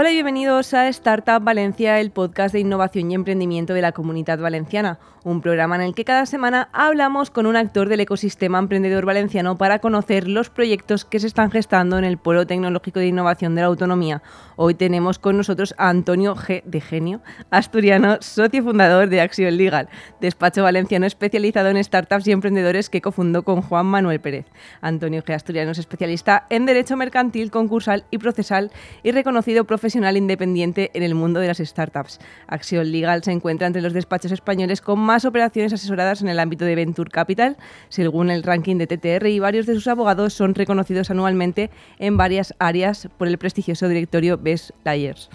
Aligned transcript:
Hola 0.00 0.12
y 0.12 0.14
bienvenidos 0.14 0.72
a 0.72 0.88
Startup 0.88 1.44
Valencia, 1.44 2.00
el 2.00 2.10
podcast 2.10 2.54
de 2.54 2.60
innovación 2.60 3.10
y 3.10 3.14
emprendimiento 3.14 3.74
de 3.74 3.82
la 3.82 3.92
comunidad 3.92 4.38
valenciana, 4.38 4.98
un 5.24 5.42
programa 5.42 5.76
en 5.76 5.82
el 5.82 5.94
que 5.94 6.06
cada 6.06 6.24
semana 6.24 6.70
hablamos 6.72 7.28
con 7.28 7.44
un 7.44 7.54
actor 7.54 7.90
del 7.90 8.00
ecosistema 8.00 8.58
emprendedor 8.58 9.04
valenciano 9.04 9.58
para 9.58 9.80
conocer 9.80 10.26
los 10.26 10.48
proyectos 10.48 11.04
que 11.04 11.20
se 11.20 11.26
están 11.26 11.50
gestando 11.50 11.98
en 11.98 12.04
el 12.04 12.16
Polo 12.16 12.46
Tecnológico 12.46 12.98
de 12.98 13.08
Innovación 13.08 13.54
de 13.54 13.60
la 13.60 13.66
Autonomía. 13.66 14.22
Hoy 14.56 14.72
tenemos 14.72 15.18
con 15.18 15.36
nosotros 15.36 15.74
a 15.76 15.90
Antonio 15.90 16.34
G. 16.34 16.62
de 16.64 16.80
Genio, 16.80 17.20
asturiano, 17.50 18.16
socio 18.22 18.62
fundador 18.62 19.10
de 19.10 19.20
Action 19.20 19.54
Legal, 19.54 19.90
despacho 20.18 20.62
valenciano 20.62 21.04
especializado 21.04 21.68
en 21.68 21.84
startups 21.84 22.26
y 22.26 22.32
emprendedores 22.32 22.88
que 22.88 23.02
cofundó 23.02 23.42
con 23.42 23.60
Juan 23.60 23.84
Manuel 23.84 24.22
Pérez. 24.22 24.46
Antonio 24.80 25.22
G. 25.22 25.34
Asturiano 25.34 25.72
es 25.72 25.78
especialista 25.78 26.46
en 26.48 26.64
Derecho 26.64 26.96
Mercantil, 26.96 27.50
Concursal 27.50 28.04
y 28.10 28.16
Procesal 28.16 28.70
y 29.02 29.10
reconocido 29.10 29.64
profesional 29.64 29.89
independiente 29.94 30.90
en 30.94 31.02
el 31.02 31.14
mundo 31.14 31.40
de 31.40 31.46
las 31.46 31.58
startups. 31.58 32.18
Axion 32.46 32.90
Legal 32.90 33.22
se 33.22 33.32
encuentra 33.32 33.66
entre 33.66 33.82
los 33.82 33.92
despachos 33.92 34.32
españoles 34.32 34.80
con 34.80 34.98
más 34.98 35.24
operaciones 35.24 35.72
asesoradas 35.72 36.22
en 36.22 36.28
el 36.28 36.38
ámbito 36.38 36.64
de 36.64 36.74
Venture 36.74 37.10
Capital, 37.10 37.56
según 37.88 38.30
el 38.30 38.42
ranking 38.42 38.76
de 38.76 38.86
TTR, 38.86 39.26
y 39.26 39.38
varios 39.38 39.66
de 39.66 39.74
sus 39.74 39.86
abogados 39.86 40.34
son 40.34 40.54
reconocidos 40.54 41.10
anualmente 41.10 41.70
en 41.98 42.16
varias 42.16 42.54
áreas 42.58 43.08
por 43.18 43.28
el 43.28 43.38
prestigioso 43.38 43.88
directorio 43.88 44.38
Best 44.38 44.70
Layers 44.84 45.30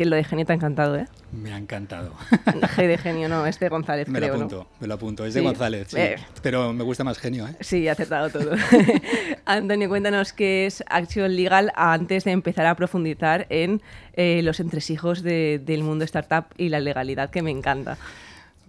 que 0.00 0.06
lo 0.06 0.16
de 0.16 0.24
genio 0.24 0.46
te 0.46 0.52
ha 0.54 0.56
encantado, 0.56 0.96
¿eh? 0.96 1.06
Me 1.30 1.52
ha 1.52 1.58
encantado. 1.58 2.14
G 2.30 2.86
de 2.86 2.96
genio, 2.96 3.28
no, 3.28 3.44
es 3.44 3.60
de 3.60 3.68
González, 3.68 4.08
me 4.08 4.18
creo, 4.18 4.30
lo 4.30 4.34
apunto, 4.36 4.66
Me 4.80 4.86
lo 4.86 4.94
apunto, 4.94 5.26
es 5.26 5.34
de 5.34 5.42
González, 5.42 5.88
sí. 5.90 5.98
Eh. 5.98 6.16
Pero 6.40 6.72
me 6.72 6.84
gusta 6.84 7.04
más 7.04 7.18
genio, 7.18 7.46
¿eh? 7.46 7.54
Sí, 7.60 7.86
ha 7.86 7.92
aceptado 7.92 8.30
todo. 8.30 8.52
Antonio, 9.44 9.90
cuéntanos 9.90 10.32
qué 10.32 10.64
es 10.64 10.82
Action 10.88 11.36
Legal 11.36 11.70
antes 11.76 12.24
de 12.24 12.30
empezar 12.30 12.64
a 12.64 12.76
profundizar 12.76 13.46
en 13.50 13.82
eh, 14.14 14.40
los 14.42 14.58
entresijos 14.60 15.22
del 15.22 15.82
mundo 15.82 16.06
startup 16.06 16.46
y 16.56 16.70
la 16.70 16.80
legalidad, 16.80 17.28
que 17.28 17.42
me 17.42 17.50
encanta. 17.50 17.98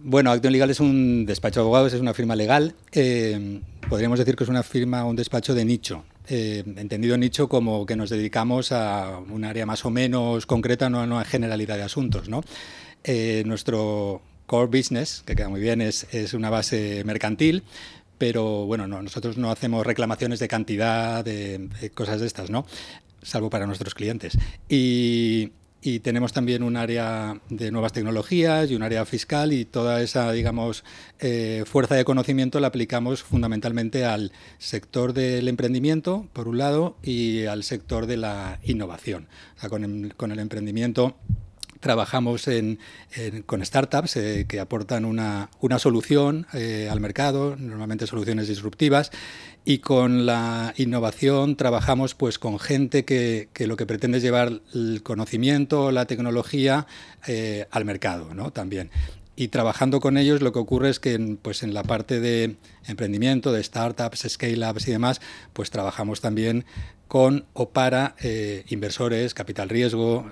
Bueno, 0.00 0.32
Action 0.32 0.52
Legal 0.52 0.68
es 0.68 0.80
un 0.80 1.24
despacho 1.24 1.60
de 1.60 1.64
abogados, 1.64 1.94
es 1.94 2.00
una 2.02 2.12
firma 2.12 2.36
legal. 2.36 2.74
Eh, 2.92 3.62
podríamos 3.88 4.18
decir 4.18 4.36
que 4.36 4.44
es 4.44 4.50
una 4.50 4.62
firma, 4.62 5.06
un 5.06 5.16
despacho 5.16 5.54
de 5.54 5.64
nicho. 5.64 6.04
Eh, 6.28 6.62
entendido 6.76 7.16
nicho 7.16 7.48
como 7.48 7.84
que 7.84 7.96
nos 7.96 8.10
dedicamos 8.10 8.72
a 8.72 9.18
un 9.18 9.44
área 9.44 9.66
más 9.66 9.84
o 9.84 9.90
menos 9.90 10.46
concreta, 10.46 10.88
no 10.88 11.00
a 11.00 11.04
una 11.04 11.24
generalidad 11.24 11.76
de 11.76 11.82
asuntos. 11.82 12.28
¿no? 12.28 12.42
Eh, 13.04 13.42
nuestro 13.46 14.22
core 14.46 14.78
business, 14.78 15.22
que 15.26 15.34
queda 15.34 15.48
muy 15.48 15.60
bien, 15.60 15.80
es, 15.80 16.06
es 16.12 16.34
una 16.34 16.50
base 16.50 17.02
mercantil, 17.04 17.64
pero 18.18 18.66
bueno, 18.66 18.86
no, 18.86 19.02
nosotros 19.02 19.36
no 19.36 19.50
hacemos 19.50 19.84
reclamaciones 19.84 20.38
de 20.38 20.48
cantidad, 20.48 21.24
de, 21.24 21.68
de, 21.80 21.90
cosas 21.90 22.20
de 22.20 22.26
estas, 22.26 22.50
¿no? 22.50 22.66
Salvo 23.22 23.50
para 23.50 23.66
nuestros 23.66 23.94
clientes. 23.94 24.38
Y, 24.68 25.50
y 25.82 25.98
tenemos 25.98 26.32
también 26.32 26.62
un 26.62 26.76
área 26.76 27.40
de 27.50 27.72
nuevas 27.72 27.92
tecnologías 27.92 28.70
y 28.70 28.76
un 28.76 28.84
área 28.84 29.04
fiscal 29.04 29.52
y 29.52 29.64
toda 29.64 30.00
esa, 30.00 30.30
digamos, 30.30 30.84
eh, 31.18 31.64
fuerza 31.66 31.96
de 31.96 32.04
conocimiento 32.04 32.60
la 32.60 32.68
aplicamos 32.68 33.24
fundamentalmente 33.24 34.04
al 34.04 34.30
sector 34.58 35.12
del 35.12 35.48
emprendimiento, 35.48 36.28
por 36.32 36.46
un 36.46 36.58
lado, 36.58 36.96
y 37.02 37.46
al 37.46 37.64
sector 37.64 38.06
de 38.06 38.16
la 38.16 38.60
innovación. 38.62 39.26
El, 39.72 40.14
con 40.16 40.30
el 40.30 40.38
emprendimiento 40.38 41.16
trabajamos 41.82 42.48
con 43.44 43.66
startups 43.66 44.16
eh, 44.16 44.46
que 44.48 44.60
aportan 44.60 45.04
una, 45.04 45.50
solución 45.78 46.46
eh, 46.54 46.88
al 46.90 47.00
mercado, 47.00 47.56
normalmente 47.58 48.06
soluciones 48.06 48.46
disruptivas, 48.46 49.10
y 49.64 49.78
con 49.78 50.24
la 50.24 50.72
innovación 50.76 51.56
trabajamos 51.56 52.14
pues 52.14 52.38
con 52.38 52.58
gente 52.58 53.04
que, 53.04 53.48
lo 53.58 53.76
que 53.76 53.84
pretende 53.84 54.18
es 54.18 54.22
llevar 54.22 54.60
el 54.72 55.02
conocimiento, 55.02 55.90
la 55.90 56.06
tecnología 56.06 56.86
eh, 57.26 57.66
al 57.70 57.84
mercado 57.84 58.32
¿no? 58.32 58.52
también. 58.52 58.90
Y 59.34 59.48
trabajando 59.48 59.98
con 59.98 60.18
ellos 60.18 60.40
lo 60.40 60.52
que 60.52 60.60
ocurre 60.60 60.88
es 60.88 61.00
que 61.00 61.36
pues 61.42 61.64
en 61.64 61.74
la 61.74 61.82
parte 61.82 62.20
de 62.20 62.56
emprendimiento, 62.86 63.50
de 63.50 63.62
startups, 63.62 64.26
scale-ups 64.28 64.86
y 64.86 64.92
demás, 64.92 65.20
pues 65.52 65.70
trabajamos 65.70 66.20
también 66.20 66.64
con 67.08 67.44
o 67.54 67.70
para 67.70 68.14
inversores, 68.68 69.34
capital 69.34 69.68
riesgo, 69.68 70.30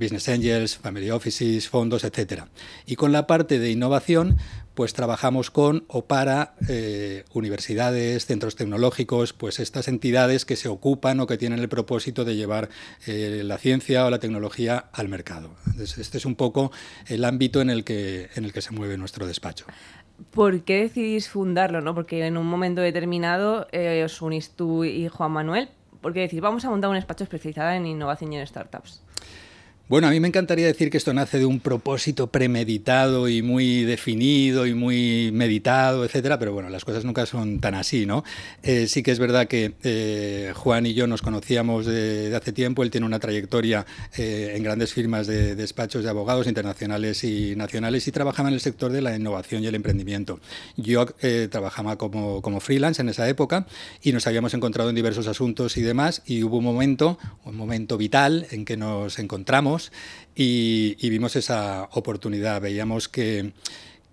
business 0.00 0.28
angels, 0.28 0.76
family 0.78 1.10
offices, 1.10 1.68
fondos, 1.68 2.04
etcétera. 2.04 2.48
Y 2.86 2.96
con 2.96 3.12
la 3.12 3.26
parte 3.26 3.58
de 3.58 3.70
innovación, 3.70 4.38
pues 4.74 4.94
trabajamos 4.94 5.50
con 5.50 5.84
o 5.88 6.06
para 6.06 6.54
eh, 6.68 7.24
universidades, 7.34 8.24
centros 8.24 8.56
tecnológicos, 8.56 9.34
pues 9.34 9.60
estas 9.60 9.88
entidades 9.88 10.46
que 10.46 10.56
se 10.56 10.68
ocupan 10.68 11.20
o 11.20 11.26
que 11.26 11.36
tienen 11.36 11.58
el 11.58 11.68
propósito 11.68 12.24
de 12.24 12.34
llevar 12.34 12.70
eh, 13.06 13.42
la 13.44 13.58
ciencia 13.58 14.06
o 14.06 14.10
la 14.10 14.18
tecnología 14.18 14.86
al 14.92 15.08
mercado. 15.08 15.50
Este 15.78 16.16
es 16.16 16.24
un 16.24 16.34
poco 16.34 16.72
el 17.06 17.24
ámbito 17.24 17.60
en 17.60 17.68
el 17.68 17.84
que, 17.84 18.30
en 18.34 18.44
el 18.44 18.52
que 18.52 18.62
se 18.62 18.72
mueve 18.72 18.96
nuestro 18.96 19.26
despacho. 19.26 19.66
¿Por 20.32 20.62
qué 20.62 20.82
decidís 20.82 21.28
fundarlo? 21.28 21.80
¿no? 21.80 21.94
Porque 21.94 22.26
en 22.26 22.36
un 22.36 22.46
momento 22.46 22.80
determinado 22.80 23.66
eh, 23.72 24.02
os 24.04 24.22
unís 24.22 24.50
tú 24.50 24.84
y 24.84 25.08
Juan 25.08 25.32
Manuel. 25.32 25.68
¿Por 26.00 26.14
qué 26.14 26.20
decís, 26.20 26.40
vamos 26.40 26.64
a 26.64 26.70
montar 26.70 26.88
un 26.88 26.96
despacho 26.96 27.24
especializado 27.24 27.70
en 27.72 27.86
innovación 27.86 28.32
y 28.32 28.38
en 28.38 28.46
startups? 28.46 29.02
Bueno, 29.90 30.06
a 30.06 30.12
mí 30.12 30.20
me 30.20 30.28
encantaría 30.28 30.68
decir 30.68 30.88
que 30.88 30.98
esto 30.98 31.12
nace 31.12 31.40
de 31.40 31.46
un 31.46 31.58
propósito 31.58 32.28
premeditado 32.28 33.28
y 33.28 33.42
muy 33.42 33.82
definido 33.82 34.64
y 34.64 34.72
muy 34.72 35.32
meditado, 35.32 36.04
etcétera, 36.04 36.38
pero 36.38 36.52
bueno, 36.52 36.68
las 36.68 36.84
cosas 36.84 37.04
nunca 37.04 37.26
son 37.26 37.58
tan 37.58 37.74
así, 37.74 38.06
¿no? 38.06 38.22
Eh, 38.62 38.86
sí 38.86 39.02
que 39.02 39.10
es 39.10 39.18
verdad 39.18 39.48
que 39.48 39.72
eh, 39.82 40.52
Juan 40.54 40.86
y 40.86 40.94
yo 40.94 41.08
nos 41.08 41.22
conocíamos 41.22 41.86
de, 41.86 42.32
hace 42.36 42.52
tiempo, 42.52 42.84
él 42.84 42.92
tiene 42.92 43.04
una 43.04 43.18
trayectoria 43.18 43.84
eh, 44.16 44.52
en 44.54 44.62
grandes 44.62 44.94
firmas 44.94 45.26
de, 45.26 45.42
de, 45.42 45.54
despachos 45.56 46.04
de 46.04 46.10
abogados 46.10 46.46
internacionales 46.46 47.24
y 47.24 47.56
nacionales 47.56 48.06
y 48.06 48.12
trabajaba 48.12 48.48
en 48.48 48.54
el 48.54 48.60
sector 48.60 48.92
de 48.92 49.02
la 49.02 49.16
innovación 49.16 49.64
y 49.64 49.66
el 49.66 49.74
emprendimiento. 49.74 50.38
Yo 50.76 51.04
eh, 51.20 51.48
trabajaba 51.50 51.98
como 51.98 52.60
freelance 52.60 53.02
en 53.02 53.08
esa 53.08 53.28
época 53.28 53.66
y 54.04 54.12
nos 54.12 54.28
habíamos 54.28 54.54
encontrado 54.54 54.88
en 54.88 54.94
diversos 54.94 55.26
asuntos 55.26 55.76
y 55.76 55.82
demás 55.82 56.22
y 56.26 56.44
hubo 56.44 56.58
un 56.58 56.64
momento, 56.64 57.18
un 57.44 57.56
momento 57.56 57.98
vital 57.98 58.46
en 58.52 58.64
que 58.64 58.76
nos 58.76 59.18
encontramos 59.18 59.79
y, 60.34 61.08
vimos 61.10 61.36
esa 61.36 61.88
oportunidad. 61.92 62.60
Veíamos 62.60 63.08
que, 63.08 63.52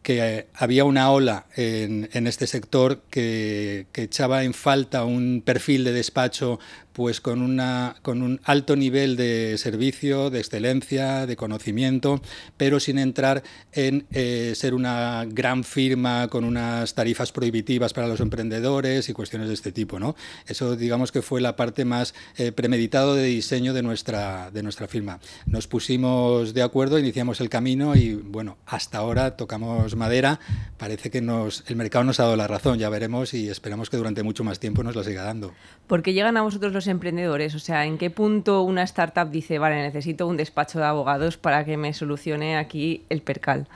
que 0.02 0.48
había 0.54 0.84
una 0.86 1.12
ola 1.12 1.48
en, 1.56 2.28
este 2.28 2.48
sector 2.48 3.02
que, 3.10 3.88
echaba 3.94 4.44
en 4.44 4.54
falta 4.54 5.04
un 5.04 5.42
perfil 5.46 5.84
de 5.84 5.92
despacho 5.92 6.60
pues 6.98 7.22
con, 7.22 7.44
una, 7.44 7.96
con 8.02 8.24
un 8.24 8.42
alto 8.44 8.76
nivel 8.76 9.18
de 9.18 9.60
servicio, 9.60 10.32
de 10.32 10.40
excelencia, 10.40 11.28
de 11.28 11.36
conocimiento, 11.36 12.22
pero 12.58 12.80
sin 12.80 12.98
entrar 12.98 13.44
en 13.72 14.08
eh, 14.12 14.54
ser 14.56 14.74
una 14.74 15.24
gran 15.30 15.64
firma 15.64 16.28
con 16.28 16.44
unas 16.44 16.96
tarifas 16.96 17.32
prohibitivas 17.32 17.94
para 17.94 18.08
los 18.08 18.20
emprendedores 18.20 19.10
y 19.10 19.14
cuestiones 19.14 19.48
de 19.48 19.54
este 19.54 19.72
tipo. 19.72 20.00
¿no? 20.00 20.16
Eso 20.48 20.76
digamos 20.76 21.12
que 21.12 21.22
fue 21.22 21.40
la 21.40 21.56
parte 21.56 21.86
más 21.86 22.16
eh, 22.36 22.52
premeditado 22.52 23.14
de 23.14 23.26
diseño 23.26 23.76
de 23.76 23.84
nuestra, 23.84 24.50
de 24.50 24.64
nuestra 24.64 24.88
firma. 24.88 25.20
Nos 25.46 25.68
pusimos 25.68 26.56
de 26.56 26.64
acuerdo, 26.64 26.98
iniciamos 26.98 27.42
el 27.42 27.50
camino 27.50 27.96
y 27.96 28.16
bueno, 28.16 28.58
hasta 28.66 28.98
ahora 28.98 29.38
tocamos 29.38 29.96
madera, 29.96 30.40
parece 30.80 31.12
que 31.12 31.22
nos, 31.22 31.64
el 31.68 31.76
mercado 31.76 32.06
nos 32.06 32.20
ha 32.20 32.24
dado 32.24 32.38
la 32.38 32.48
razón, 32.48 32.80
ya 32.80 32.90
veremos 32.90 33.36
y 33.36 33.50
esperamos 33.50 33.92
que 33.92 33.98
durante 33.98 34.24
mucho 34.24 34.44
más 34.44 34.60
tiempo 34.60 34.82
nos 34.82 34.96
la 34.96 35.04
siga 35.04 35.22
dando. 35.22 35.54
¿Por 35.86 36.02
qué 36.02 36.14
llegan 36.14 36.38
a 36.38 36.42
vosotros 36.42 36.74
los 36.74 36.87
emprendedores? 36.88 37.56
O 37.56 37.60
sea, 37.60 37.86
¿en 37.86 37.98
qué 37.98 38.10
punto 38.10 38.62
una 38.62 38.84
startup 38.84 39.30
dice, 39.30 39.60
vale, 39.60 39.82
necesito 39.82 40.28
un 40.28 40.38
despacho 40.38 40.80
de 40.80 40.86
abogados 40.86 41.38
para 41.38 41.66
que 41.66 41.78
me 41.78 41.94
solucione 41.94 42.58
aquí 42.58 43.04
el 43.10 43.22
percal? 43.22 43.68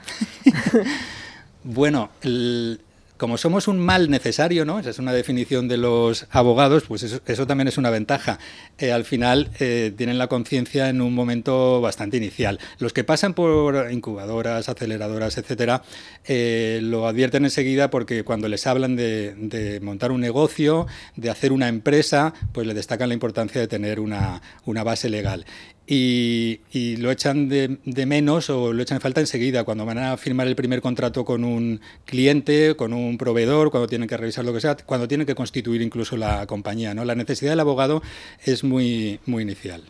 bueno, 1.64 2.10
el, 2.22 2.80
como 3.22 3.38
somos 3.38 3.68
un 3.68 3.78
mal 3.78 4.10
necesario, 4.10 4.64
¿no? 4.64 4.80
Esa 4.80 4.90
es 4.90 4.98
una 4.98 5.12
definición 5.12 5.68
de 5.68 5.76
los 5.76 6.26
abogados, 6.30 6.82
pues 6.88 7.04
eso, 7.04 7.46
también 7.46 7.68
es 7.68 7.78
una 7.78 7.88
ventaja. 7.88 8.40
Eh, 8.78 8.90
al 8.90 9.04
final 9.04 9.52
eh, 9.60 9.94
tienen 9.96 10.18
la 10.18 10.26
conciencia 10.26 10.88
en 10.88 11.00
un 11.00 11.14
momento 11.14 11.80
bastante 11.80 12.16
inicial. 12.16 12.58
Los 12.80 12.92
que 12.92 13.04
pasan 13.04 13.34
por 13.34 13.92
incubadoras, 13.92 14.68
aceleradoras, 14.68 15.38
etcétera, 15.38 15.84
eh, 16.24 16.80
lo 16.82 17.06
advierten 17.06 17.44
enseguida 17.44 17.90
porque 17.90 18.24
cuando 18.24 18.48
les 18.48 18.66
hablan 18.66 18.96
de, 18.96 19.78
montar 19.84 20.10
un 20.10 20.20
negocio, 20.20 20.88
de 21.14 21.30
hacer 21.30 21.52
una 21.52 21.68
empresa, 21.68 22.34
pues 22.50 22.66
le 22.66 22.74
destacan 22.74 23.06
la 23.06 23.14
importancia 23.14 23.60
de 23.60 23.68
tener 23.68 24.00
una 24.00 24.40
base 24.82 25.08
legal. 25.08 25.46
Y, 25.94 26.96
lo 26.96 27.10
echan 27.10 27.50
de, 27.50 27.76
de, 27.84 28.06
menos 28.06 28.48
o 28.48 28.72
lo 28.72 28.82
echan 28.82 28.96
de 28.96 29.02
falta 29.02 29.20
enseguida, 29.20 29.64
cuando 29.64 29.84
van 29.84 29.98
a 29.98 30.16
firmar 30.16 30.46
el 30.46 30.56
primer 30.56 30.80
contrato 30.80 31.26
con 31.26 31.44
un 31.44 31.82
cliente, 32.06 32.74
con 32.76 32.94
un 32.94 33.18
proveedor, 33.18 33.70
cuando 33.70 33.88
tienen 33.88 34.08
que 34.08 34.16
revisar 34.16 34.42
lo 34.46 34.54
que 34.54 34.60
sea, 34.62 34.74
cuando 34.74 35.06
tienen 35.06 35.26
que 35.26 35.34
constituir 35.34 35.82
incluso 35.82 36.16
la 36.16 36.46
compañía. 36.46 36.94
¿no? 36.94 37.04
La 37.04 37.14
necesidad 37.14 37.52
del 37.52 37.60
abogado 37.60 38.02
es 38.42 38.64
muy, 38.64 39.20
muy 39.26 39.42
inicial. 39.42 39.82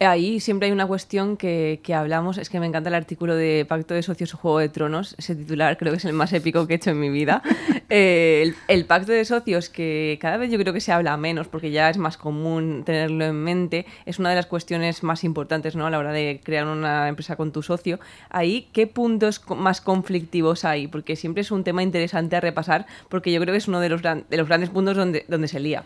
Ahí 0.00 0.38
siempre 0.38 0.66
hay 0.66 0.72
una 0.72 0.86
cuestión 0.86 1.36
que, 1.36 1.80
que, 1.82 1.92
hablamos, 1.92 2.38
es 2.38 2.48
que 2.50 2.60
me 2.60 2.66
encanta 2.66 2.88
el 2.88 2.94
artículo 2.94 3.34
de 3.34 3.66
Pacto 3.68 3.94
de 3.94 4.02
Socios 4.04 4.32
o 4.32 4.36
Juego 4.36 4.60
de 4.60 4.68
Tronos, 4.68 5.16
ese 5.18 5.34
titular 5.34 5.76
creo 5.76 5.92
que 5.92 5.96
es 5.96 6.04
el 6.04 6.12
más 6.12 6.32
épico 6.32 6.68
que 6.68 6.74
he 6.74 6.76
hecho 6.76 6.90
en 6.90 7.00
mi 7.00 7.10
vida. 7.10 7.42
Eh, 7.90 8.42
el, 8.42 8.54
el, 8.68 8.84
Pacto 8.84 9.12
de 9.12 9.24
Socios, 9.24 9.70
que 9.70 10.18
cada 10.20 10.36
vez 10.36 10.50
yo 10.50 10.58
creo 10.58 10.74
que 10.74 10.80
se 10.82 10.92
habla 10.92 11.16
menos 11.16 11.48
porque 11.48 11.70
ya 11.70 11.88
es 11.88 11.96
más 11.96 12.18
común 12.18 12.82
tenerlo 12.84 13.24
en 13.24 13.42
mente, 13.42 13.86
es 14.04 14.18
una 14.18 14.28
de 14.28 14.36
las 14.36 14.44
cuestiones 14.44 15.02
más 15.02 15.24
importantes 15.24 15.74
¿no? 15.74 15.86
a 15.86 15.90
la 15.90 15.98
hora 15.98 16.12
de 16.12 16.42
crear 16.44 16.66
una 16.66 17.08
empresa 17.08 17.36
con 17.36 17.50
tu 17.50 17.62
socio. 17.62 17.98
Ahí, 18.28 18.68
¿qué 18.74 18.86
puntos 18.86 19.42
más 19.56 19.80
conflictivos 19.80 20.66
hay? 20.66 20.86
Porque 20.86 21.16
siempre 21.16 21.40
es 21.40 21.50
un 21.50 21.64
tema 21.64 21.82
interesante 21.82 22.36
a 22.36 22.40
repasar 22.40 22.84
porque 23.08 23.32
yo 23.32 23.40
creo 23.40 23.52
que 23.52 23.58
es 23.58 23.68
uno 23.68 23.80
de 23.80 23.88
los, 23.88 24.02
de 24.02 24.36
los 24.36 24.48
grandes 24.48 24.68
puntos 24.68 24.94
donde, 24.94 25.24
donde 25.26 25.48
se 25.48 25.58
lía, 25.58 25.84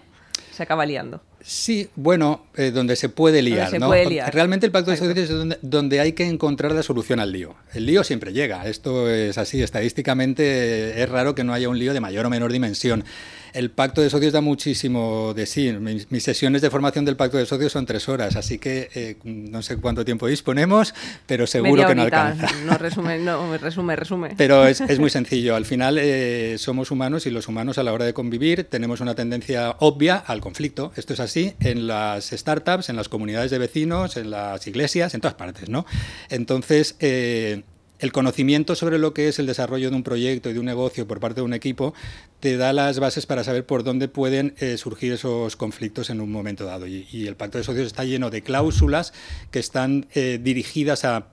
se 0.52 0.62
acaba 0.62 0.86
liando. 0.86 1.20
Sí, 1.40 1.88
bueno, 1.96 2.46
eh, 2.56 2.70
donde 2.70 2.94
se 2.94 3.08
puede 3.08 3.42
liar, 3.42 3.70
se 3.70 3.78
¿no? 3.78 3.88
Puede 3.88 4.06
liar. 4.06 4.32
Realmente 4.32 4.66
el 4.66 4.72
pacto 4.72 4.90
de 4.90 4.96
socios 4.96 5.18
es 5.18 5.28
donde, 5.28 5.58
donde, 5.62 6.00
hay 6.00 6.12
que 6.12 6.26
encontrar 6.26 6.72
la 6.72 6.82
solución 6.82 7.18
al 7.18 7.32
lío. 7.32 7.54
El 7.74 7.86
lío 7.86 8.04
siempre 8.04 8.32
llega, 8.32 8.66
esto 8.66 9.10
es 9.10 9.38
así, 9.38 9.62
estadísticamente 9.62 11.02
es 11.02 11.08
raro 11.08 11.34
que 11.34 11.42
no 11.42 11.52
haya 11.52 11.68
un 11.68 11.78
lío 11.78 11.92
de 11.94 12.00
mayor 12.00 12.26
o 12.26 12.30
menor 12.30 12.52
dimensión. 12.52 13.04
El 13.52 13.70
pacto 13.70 14.00
de 14.00 14.10
socios 14.10 14.32
da 14.32 14.40
muchísimo 14.40 15.34
de 15.34 15.46
sí. 15.46 15.72
Mis, 15.72 16.10
mis 16.10 16.22
sesiones 16.22 16.62
de 16.62 16.70
formación 16.70 17.04
del 17.04 17.16
pacto 17.16 17.36
de 17.36 17.46
socios 17.46 17.72
son 17.72 17.86
tres 17.86 18.08
horas, 18.08 18.36
así 18.36 18.58
que 18.58 18.88
eh, 18.94 19.16
no 19.24 19.62
sé 19.62 19.76
cuánto 19.76 20.04
tiempo 20.04 20.26
disponemos, 20.26 20.94
pero 21.26 21.46
seguro 21.46 21.72
Media 21.72 21.86
que 21.86 21.94
no 21.94 22.02
alcanza. 22.02 22.48
No, 22.62 22.78
resume, 22.78 23.18
no, 23.18 23.56
resume, 23.58 23.96
resume. 23.96 24.34
Pero 24.36 24.66
es, 24.66 24.80
es 24.80 24.98
muy 24.98 25.10
sencillo. 25.18 25.56
Al 25.56 25.64
final 25.64 25.98
eh, 25.98 26.56
somos 26.58 26.90
humanos 26.90 27.26
y 27.26 27.30
los 27.30 27.48
humanos 27.48 27.78
a 27.78 27.82
la 27.82 27.92
hora 27.92 28.04
de 28.04 28.14
convivir 28.14 28.64
tenemos 28.64 29.00
una 29.00 29.14
tendencia 29.14 29.76
obvia 29.80 30.16
al 30.16 30.40
conflicto. 30.40 30.92
Esto 30.96 31.12
es 31.12 31.20
así 31.20 31.54
en 31.60 31.86
las 31.86 32.30
startups, 32.30 32.88
en 32.88 32.96
las 32.96 33.08
comunidades 33.08 33.50
de 33.50 33.58
vecinos, 33.58 34.16
en 34.16 34.30
las 34.30 34.66
iglesias, 34.66 35.14
en 35.14 35.20
todas 35.20 35.34
partes, 35.34 35.68
¿no? 35.68 35.84
Entonces, 36.28 36.96
eh, 37.00 37.62
el 38.02 38.12
conocimiento 38.12 38.74
sobre 38.74 38.98
lo 38.98 39.14
que 39.14 39.28
es 39.28 39.38
el 39.38 39.46
desarrollo 39.46 39.88
de 39.88 39.96
un 39.96 40.02
proyecto 40.02 40.50
y 40.50 40.52
de 40.52 40.58
un 40.58 40.66
negocio 40.66 41.06
por 41.06 41.20
parte 41.20 41.36
de 41.36 41.44
un 41.44 41.54
equipo 41.54 41.94
te 42.40 42.56
da 42.56 42.72
las 42.72 42.98
bases 42.98 43.26
para 43.26 43.44
saber 43.44 43.64
por 43.64 43.84
dónde 43.84 44.08
pueden 44.08 44.54
eh, 44.58 44.76
surgir 44.76 45.12
esos 45.12 45.54
conflictos 45.54 46.10
en 46.10 46.20
un 46.20 46.30
momento 46.30 46.64
dado. 46.64 46.88
Y, 46.88 47.26
el 47.26 47.36
pacto 47.36 47.58
de 47.58 47.64
socios 47.64 47.86
está 47.86 48.04
lleno 48.04 48.30
de 48.30 48.42
cláusulas 48.42 49.14
que 49.52 49.60
están 49.60 50.06
eh, 50.14 50.40
dirigidas 50.42 51.04
a 51.04 51.28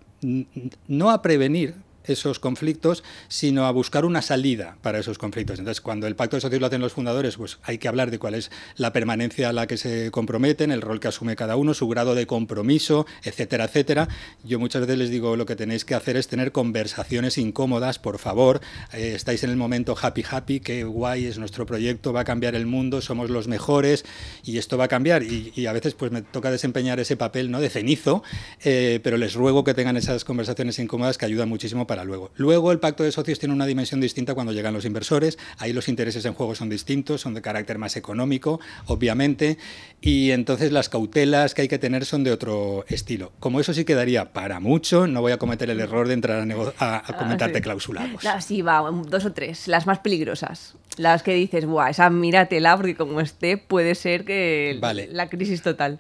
no 0.87 1.09
a 1.09 1.21
prevenir 1.21 1.73
esos 2.03 2.39
conflictos, 2.39 3.03
sino 3.27 3.65
a 3.65 3.71
buscar 3.71 4.05
una 4.05 4.21
salida 4.21 4.77
para 4.81 4.99
esos 4.99 5.17
conflictos. 5.17 5.59
Entonces, 5.59 5.81
cuando 5.81 6.07
el 6.07 6.15
pacto 6.15 6.37
de 6.37 6.41
socios 6.41 6.61
lo 6.61 6.67
hacen 6.67 6.81
los 6.81 6.93
fundadores, 6.93 7.37
pues 7.37 7.59
hay 7.63 7.77
que 7.77 7.87
hablar 7.87 8.11
de 8.11 8.19
cuál 8.19 8.35
es 8.35 8.51
la 8.75 8.93
permanencia 8.93 9.49
a 9.49 9.53
la 9.53 9.67
que 9.67 9.77
se 9.77 10.11
comprometen, 10.11 10.71
el 10.71 10.81
rol 10.81 10.99
que 10.99 11.07
asume 11.07 11.35
cada 11.35 11.55
uno, 11.55 11.73
su 11.73 11.87
grado 11.87 12.15
de 12.15 12.25
compromiso, 12.25 13.05
etcétera, 13.23 13.65
etcétera. 13.65 14.07
Yo 14.43 14.59
muchas 14.59 14.81
veces 14.81 14.97
les 14.97 15.09
digo, 15.09 15.35
lo 15.35 15.45
que 15.45 15.55
tenéis 15.55 15.85
que 15.85 15.95
hacer 15.95 16.17
es 16.17 16.27
tener 16.27 16.51
conversaciones 16.51 17.37
incómodas, 17.37 17.99
por 17.99 18.19
favor. 18.19 18.61
Eh, 18.93 19.13
estáis 19.15 19.43
en 19.43 19.49
el 19.49 19.57
momento 19.57 19.95
happy, 19.99 20.23
happy, 20.29 20.59
qué 20.59 20.83
guay 20.83 21.25
es 21.25 21.37
nuestro 21.37 21.65
proyecto, 21.65 22.13
va 22.13 22.21
a 22.21 22.23
cambiar 22.23 22.55
el 22.55 22.65
mundo, 22.65 23.01
somos 23.01 23.29
los 23.29 23.47
mejores 23.47 24.05
y 24.43 24.57
esto 24.57 24.77
va 24.77 24.85
a 24.85 24.87
cambiar. 24.87 25.23
Y, 25.23 25.67
a 25.69 25.73
veces 25.73 25.93
pues 25.93 26.11
me 26.11 26.21
toca 26.23 26.49
desempeñar 26.49 26.99
ese 26.99 27.15
papel 27.15 27.51
¿no? 27.51 27.61
de 27.61 27.69
cenizo, 27.69 28.23
eh, 28.63 28.99
pero 29.03 29.17
les 29.17 29.35
ruego 29.35 29.63
que 29.63 29.73
tengan 29.73 29.97
esas 29.97 30.23
conversaciones 30.23 30.79
incómodas 30.79 31.17
que 31.17 31.25
ayudan 31.25 31.47
muchísimo 31.49 31.85
para 31.89 32.03
luego. 32.03 32.29
Luego 32.35 32.71
el 32.71 32.79
pacto 32.79 33.03
de 33.03 33.11
socios 33.11 33.39
tiene 33.39 33.55
una 33.55 33.65
dimensión 33.65 33.99
distinta 33.99 34.35
cuando 34.35 34.53
llegan 34.53 34.75
los 34.75 34.85
inversores, 34.85 35.39
ahí 35.57 35.73
los 35.73 35.89
intereses 35.89 36.23
en 36.23 36.35
juego 36.35 36.53
son 36.53 36.69
distintos, 36.69 37.21
son 37.21 37.33
de 37.33 37.41
carácter 37.41 37.79
más 37.79 37.97
económico, 37.97 38.59
obviamente, 38.85 39.57
y 39.99 40.29
entonces 40.29 40.71
las 40.71 40.87
cautelas 40.87 41.55
que 41.55 41.63
hay 41.63 41.67
que 41.67 41.79
tener 41.79 42.05
son 42.05 42.23
de 42.23 42.31
otro 42.31 42.85
estilo. 42.89 43.31
Como 43.39 43.59
eso 43.59 43.73
sí 43.73 43.85
quedaría 43.85 44.33
para 44.33 44.59
mucho, 44.59 45.07
no 45.07 45.21
voy 45.21 45.31
a 45.31 45.37
cometer 45.37 45.67
el 45.71 45.79
error 45.79 46.07
de 46.07 46.13
entrar 46.13 46.47
a, 46.47 46.63
a, 46.77 46.97
a 46.97 47.17
comentarte 47.17 47.57
ah, 47.57 47.59
sí. 47.59 47.63
clausulados. 47.63 48.23
No, 48.23 48.39
sí, 48.41 48.61
va, 48.61 48.87
dos 49.07 49.25
o 49.25 49.33
tres, 49.33 49.67
las 49.67 49.87
más 49.87 49.97
peligrosas. 49.97 50.75
Las 50.97 51.23
que 51.23 51.33
dices, 51.33 51.65
buah, 51.65 51.89
esa 51.89 52.11
míratela, 52.11 52.77
porque 52.77 52.95
como 52.95 53.19
esté, 53.19 53.57
puede 53.57 53.95
ser 53.95 54.25
que 54.25 54.77
vale. 54.79 55.09
la 55.11 55.27
crisis 55.27 55.63
total. 55.63 55.97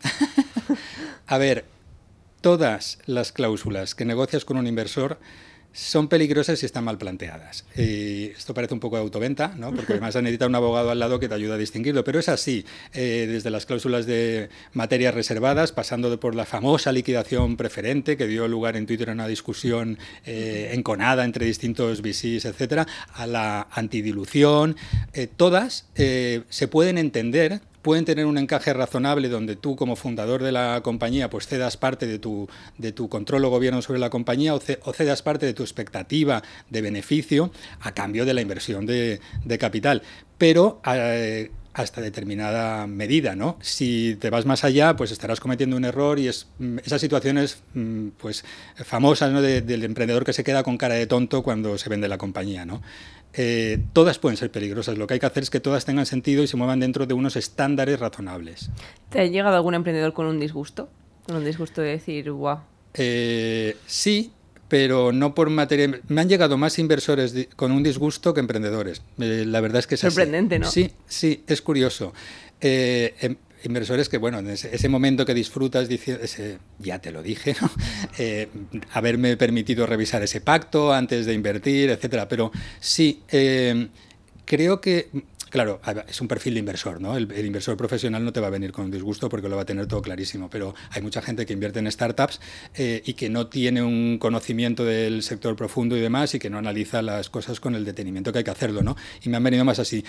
a 1.25 1.37
ver, 1.39 1.65
todas 2.41 2.99
las 3.07 3.31
cláusulas 3.31 3.95
que 3.95 4.05
negocias 4.05 4.45
con 4.45 4.57
un 4.57 4.67
inversor 4.67 5.17
son 5.79 6.07
peligrosas 6.07 6.59
si 6.59 6.65
están 6.65 6.83
mal 6.83 6.97
planteadas. 6.97 7.63
Y 7.75 8.25
esto 8.25 8.53
parece 8.53 8.73
un 8.73 8.79
poco 8.79 8.97
de 8.97 9.01
autoventa, 9.01 9.53
¿no? 9.57 9.73
porque 9.73 9.93
además 9.93 10.15
necesita 10.15 10.45
un 10.45 10.55
abogado 10.55 10.91
al 10.91 10.99
lado 10.99 11.19
que 11.19 11.29
te 11.29 11.35
ayude 11.35 11.53
a 11.53 11.57
distinguirlo, 11.57 12.03
pero 12.03 12.19
es 12.19 12.27
así, 12.27 12.65
eh, 12.93 13.27
desde 13.29 13.49
las 13.49 13.65
cláusulas 13.65 14.05
de 14.05 14.49
materias 14.73 15.13
reservadas, 15.13 15.71
pasando 15.71 16.19
por 16.19 16.35
la 16.35 16.45
famosa 16.45 16.91
liquidación 16.91 17.55
preferente 17.55 18.17
que 18.17 18.27
dio 18.27 18.47
lugar 18.47 18.75
en 18.75 18.85
Twitter 18.85 19.09
a 19.09 19.13
una 19.13 19.27
discusión 19.27 19.97
eh, 20.25 20.71
enconada 20.73 21.23
entre 21.23 21.45
distintos 21.45 22.01
VCs, 22.01 22.45
etcétera, 22.45 22.85
a 23.13 23.25
la 23.25 23.67
antidilución, 23.71 24.75
eh, 25.13 25.27
todas 25.27 25.85
se 25.95 26.67
pueden 26.69 26.97
entender 26.97 27.61
pueden 27.81 28.05
tener 28.05 28.25
un 28.25 28.37
encaje 28.37 28.73
razonable 28.73 29.29
donde 29.29 29.55
tú 29.55 29.75
como 29.75 29.95
fundador 29.95 30.43
de 30.43 30.51
la 30.51 30.81
compañía 30.83 31.29
pues 31.29 31.47
cedas 31.47 31.77
parte 31.77 32.07
de 32.07 32.19
tu, 32.19 32.47
de 32.77 32.91
tu 32.91 33.09
control 33.09 33.45
o 33.45 33.49
gobierno 33.49 33.81
sobre 33.81 33.99
la 33.99 34.09
compañía 34.09 34.53
o, 34.55 34.59
cedas 34.59 35.21
parte 35.21 35.45
de 35.45 35.53
tu 35.53 35.63
expectativa 35.63 36.43
de 36.69 36.81
beneficio 36.81 37.51
a 37.81 37.93
cambio 37.93 38.25
de 38.25 38.33
la 38.33 38.41
inversión 38.41 38.85
de, 38.85 39.19
capital. 39.59 40.03
Pero 40.37 40.81
eh, 40.85 41.51
hasta 41.81 42.01
determinada 42.01 42.87
medida, 42.87 43.35
¿no? 43.35 43.57
Si 43.61 44.15
te 44.19 44.29
vas 44.29 44.45
más 44.45 44.63
allá, 44.63 44.95
pues 44.95 45.11
estarás 45.11 45.39
cometiendo 45.39 45.77
un 45.77 45.85
error 45.85 46.19
y 46.19 46.27
es 46.27 46.47
esas 46.83 47.01
situaciones 47.01 47.61
pues 48.17 48.43
famosas 48.75 49.31
¿no? 49.31 49.41
de, 49.41 49.61
del 49.61 49.83
emprendedor 49.83 50.25
que 50.25 50.33
se 50.33 50.43
queda 50.43 50.63
con 50.63 50.77
cara 50.77 50.95
de 50.95 51.07
tonto 51.07 51.41
cuando 51.41 51.77
se 51.77 51.89
vende 51.89 52.07
la 52.07 52.17
compañía, 52.17 52.65
¿no? 52.65 52.81
Eh, 53.33 53.83
todas 53.93 54.19
pueden 54.19 54.37
ser 54.37 54.51
peligrosas. 54.51 54.97
Lo 54.97 55.07
que 55.07 55.13
hay 55.13 55.19
que 55.19 55.25
hacer 55.25 55.43
es 55.43 55.49
que 55.49 55.59
todas 55.59 55.85
tengan 55.85 56.05
sentido 56.05 56.43
y 56.43 56.47
se 56.47 56.57
muevan 56.57 56.79
dentro 56.79 57.05
de 57.05 57.13
unos 57.13 57.35
estándares 57.35 57.99
razonables. 57.99 58.71
¿Te 59.09 59.21
ha 59.21 59.25
llegado 59.25 59.55
algún 59.55 59.75
emprendedor 59.75 60.13
con 60.13 60.25
un 60.25 60.39
disgusto? 60.39 60.89
Con 61.27 61.37
un 61.37 61.45
disgusto 61.45 61.81
de 61.81 61.91
decir, 61.91 62.31
guau. 62.31 62.57
Wow. 62.57 62.63
Eh, 62.95 63.77
sí, 63.85 64.33
pero 64.69 65.11
no 65.11 65.35
por 65.35 65.49
materia. 65.49 65.99
Me 66.07 66.21
han 66.21 66.29
llegado 66.29 66.57
más 66.57 66.79
inversores 66.79 67.33
con 67.55 67.71
un 67.71 67.83
disgusto 67.83 68.33
que 68.33 68.39
emprendedores. 68.39 69.01
Eh, 69.19 69.43
la 69.45 69.59
verdad 69.59 69.79
es 69.79 69.87
que 69.87 69.95
es 69.95 70.01
sorprendente, 70.01 70.55
así. 70.55 70.83
¿no? 70.83 70.89
Sí, 70.89 70.93
sí, 71.07 71.43
es 71.47 71.61
curioso. 71.61 72.13
Eh, 72.61 73.35
inversores 73.63 74.07
que, 74.07 74.17
bueno, 74.17 74.39
en 74.39 74.51
ese, 74.51 74.73
ese, 74.73 74.87
momento 74.87 75.25
que 75.25 75.33
disfrutas, 75.33 75.89
dice, 75.89 76.19
ese, 76.21 76.59
ya 76.77 76.99
te 76.99 77.11
lo 77.11 77.23
dije, 77.23 77.55
¿no? 77.59 77.69
eh, 78.19 78.47
haberme 78.93 79.35
permitido 79.35 79.85
revisar 79.87 80.21
ese 80.21 80.39
pacto 80.39 80.93
antes 80.93 81.25
de 81.25 81.33
invertir, 81.33 81.89
etcétera. 81.89 82.29
Pero 82.29 82.51
sí, 82.79 83.23
creo 84.45 84.81
que 84.81 85.09
Claro, 85.49 85.81
es 86.07 86.21
un 86.21 86.27
perfil 86.27 86.53
de 86.53 86.59
inversor, 86.59 87.01
¿no? 87.01 87.17
El, 87.17 87.45
inversor 87.45 87.75
profesional 87.75 88.23
no 88.23 88.31
te 88.31 88.39
va 88.39 88.47
a 88.47 88.49
venir 88.51 88.71
con 88.71 88.91
disgusto 88.91 89.29
porque 89.29 89.49
lo 89.49 89.55
va 89.55 89.63
a 89.63 89.65
tener 89.65 89.87
todo 89.87 90.01
clarísimo, 90.01 90.49
pero 90.49 90.75
hay 90.91 91.01
mucha 91.01 91.21
gente 91.21 91.45
que 91.45 91.53
invierte 91.53 91.79
en 91.79 91.91
startups 91.91 92.39
eh, 92.75 93.01
y 93.05 93.13
que 93.13 93.29
no 93.29 93.47
tiene 93.47 93.81
un 93.81 94.17
conocimiento 94.19 94.85
del 94.85 95.23
sector 95.23 95.55
profundo 95.55 95.97
y 95.97 96.01
demás 96.01 96.35
y 96.35 96.39
que 96.39 96.49
no 96.49 96.57
analiza 96.57 97.01
las 97.01 97.29
cosas 97.29 97.59
con 97.59 97.75
el 97.75 97.85
detenimiento 97.85 98.31
que 98.31 98.39
hay 98.39 98.43
que 98.43 98.51
hacerlo, 98.51 98.83
¿no? 98.83 98.95
Y 99.23 99.29
me 99.29 99.37
han 99.37 99.43
venido 99.43 99.65
más 99.65 99.79
así. 99.79 100.03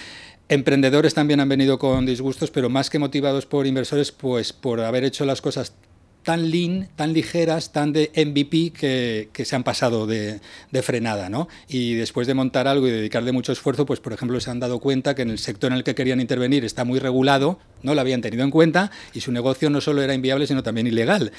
Emprendedores 0.49 1.14
también 1.14 1.40
han 1.40 1.49
venido 1.49 1.78
con 1.78 2.04
disgustos, 2.04 2.50
pero 2.50 2.68
más 2.68 2.90
que 2.90 2.99
motivados 2.99 3.47
por 3.47 3.66
inversores, 3.66 4.12
pues 4.12 4.52
por 4.52 4.80
haber 4.80 5.04
hecho 5.04 5.25
las 5.25 5.40
cosas 5.40 5.73
tan 6.22 6.50
lean, 6.50 6.88
tan 6.96 7.12
ligeras, 7.12 7.72
tan 7.72 7.92
de 7.92 8.10
MVP 8.14 8.72
que, 8.72 9.30
que 9.32 9.44
se 9.44 9.56
han 9.56 9.64
pasado 9.64 10.06
de, 10.06 10.40
de, 10.70 10.82
frenada, 10.82 11.28
¿no? 11.28 11.48
Y 11.68 11.94
después 11.94 12.26
de 12.26 12.34
montar 12.34 12.68
algo 12.68 12.86
y 12.86 12.90
dedicarle 12.90 13.32
mucho 13.32 13.52
esfuerzo, 13.52 13.86
pues 13.86 14.00
por 14.00 14.12
ejemplo 14.12 14.38
se 14.40 14.50
han 14.50 14.60
dado 14.60 14.80
cuenta 14.80 15.14
que 15.14 15.22
en 15.22 15.30
el 15.30 15.38
sector 15.38 15.72
en 15.72 15.78
el 15.78 15.84
que 15.84 15.94
querían 15.94 16.20
intervenir 16.20 16.64
está 16.64 16.84
muy 16.84 16.98
regulado, 16.98 17.58
no 17.82 17.94
lo 17.94 18.00
habían 18.00 18.20
tenido 18.20 18.44
en 18.44 18.50
cuenta 18.50 18.90
y 19.14 19.20
su 19.20 19.32
negocio 19.32 19.70
no 19.70 19.80
solo 19.80 20.02
era 20.02 20.14
inviable, 20.14 20.46
sino 20.46 20.62
también 20.62 20.86
ilegal. 20.86 21.32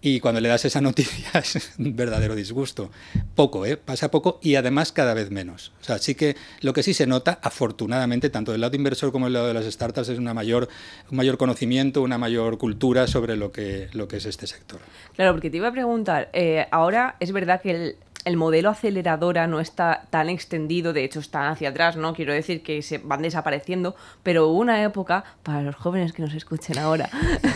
Y 0.00 0.20
cuando 0.20 0.40
le 0.40 0.48
das 0.48 0.64
esa 0.64 0.80
noticia 0.80 1.30
es 1.34 1.72
un 1.78 1.96
verdadero 1.96 2.34
disgusto. 2.34 2.90
Poco, 3.34 3.66
¿eh? 3.66 3.76
Pasa 3.76 4.10
poco 4.10 4.38
y 4.42 4.56
además 4.56 4.92
cada 4.92 5.14
vez 5.14 5.30
menos. 5.30 5.72
O 5.80 5.84
sea, 5.84 5.98
sí 5.98 6.14
que 6.14 6.36
lo 6.60 6.72
que 6.72 6.82
sí 6.82 6.94
se 6.94 7.06
nota, 7.06 7.38
afortunadamente, 7.42 8.30
tanto 8.30 8.52
del 8.52 8.60
lado 8.60 8.76
inversor 8.76 9.12
como 9.12 9.26
del 9.26 9.34
lado 9.34 9.48
de 9.48 9.54
las 9.54 9.66
startups, 9.66 10.08
es 10.08 10.18
una 10.18 10.34
mayor, 10.34 10.68
un 11.10 11.16
mayor 11.16 11.38
conocimiento, 11.38 12.02
una 12.02 12.18
mayor 12.18 12.58
cultura 12.58 13.06
sobre 13.06 13.36
lo 13.36 13.52
que, 13.52 13.88
lo 13.92 14.08
que 14.08 14.16
es 14.18 14.23
este 14.28 14.46
sector. 14.46 14.80
Claro, 15.14 15.32
porque 15.32 15.50
te 15.50 15.56
iba 15.56 15.68
a 15.68 15.72
preguntar, 15.72 16.28
eh, 16.32 16.66
ahora 16.70 17.16
es 17.20 17.32
verdad 17.32 17.60
que 17.60 17.70
el, 17.70 17.96
el, 18.24 18.36
modelo 18.36 18.70
aceleradora 18.70 19.46
no 19.46 19.60
está 19.60 20.06
tan 20.10 20.28
extendido, 20.28 20.92
de 20.92 21.04
hecho 21.04 21.20
está 21.20 21.50
hacia 21.50 21.70
atrás, 21.70 21.96
¿no? 21.96 22.14
Quiero 22.14 22.32
decir 22.32 22.62
que 22.62 22.82
se 22.82 22.98
van 22.98 23.22
desapareciendo, 23.22 23.94
pero 24.22 24.48
hubo 24.48 24.58
una 24.58 24.82
época, 24.82 25.24
para 25.42 25.62
los 25.62 25.76
jóvenes 25.76 26.12
que 26.12 26.22
nos 26.22 26.34
escuchen 26.34 26.78
ahora, 26.78 27.10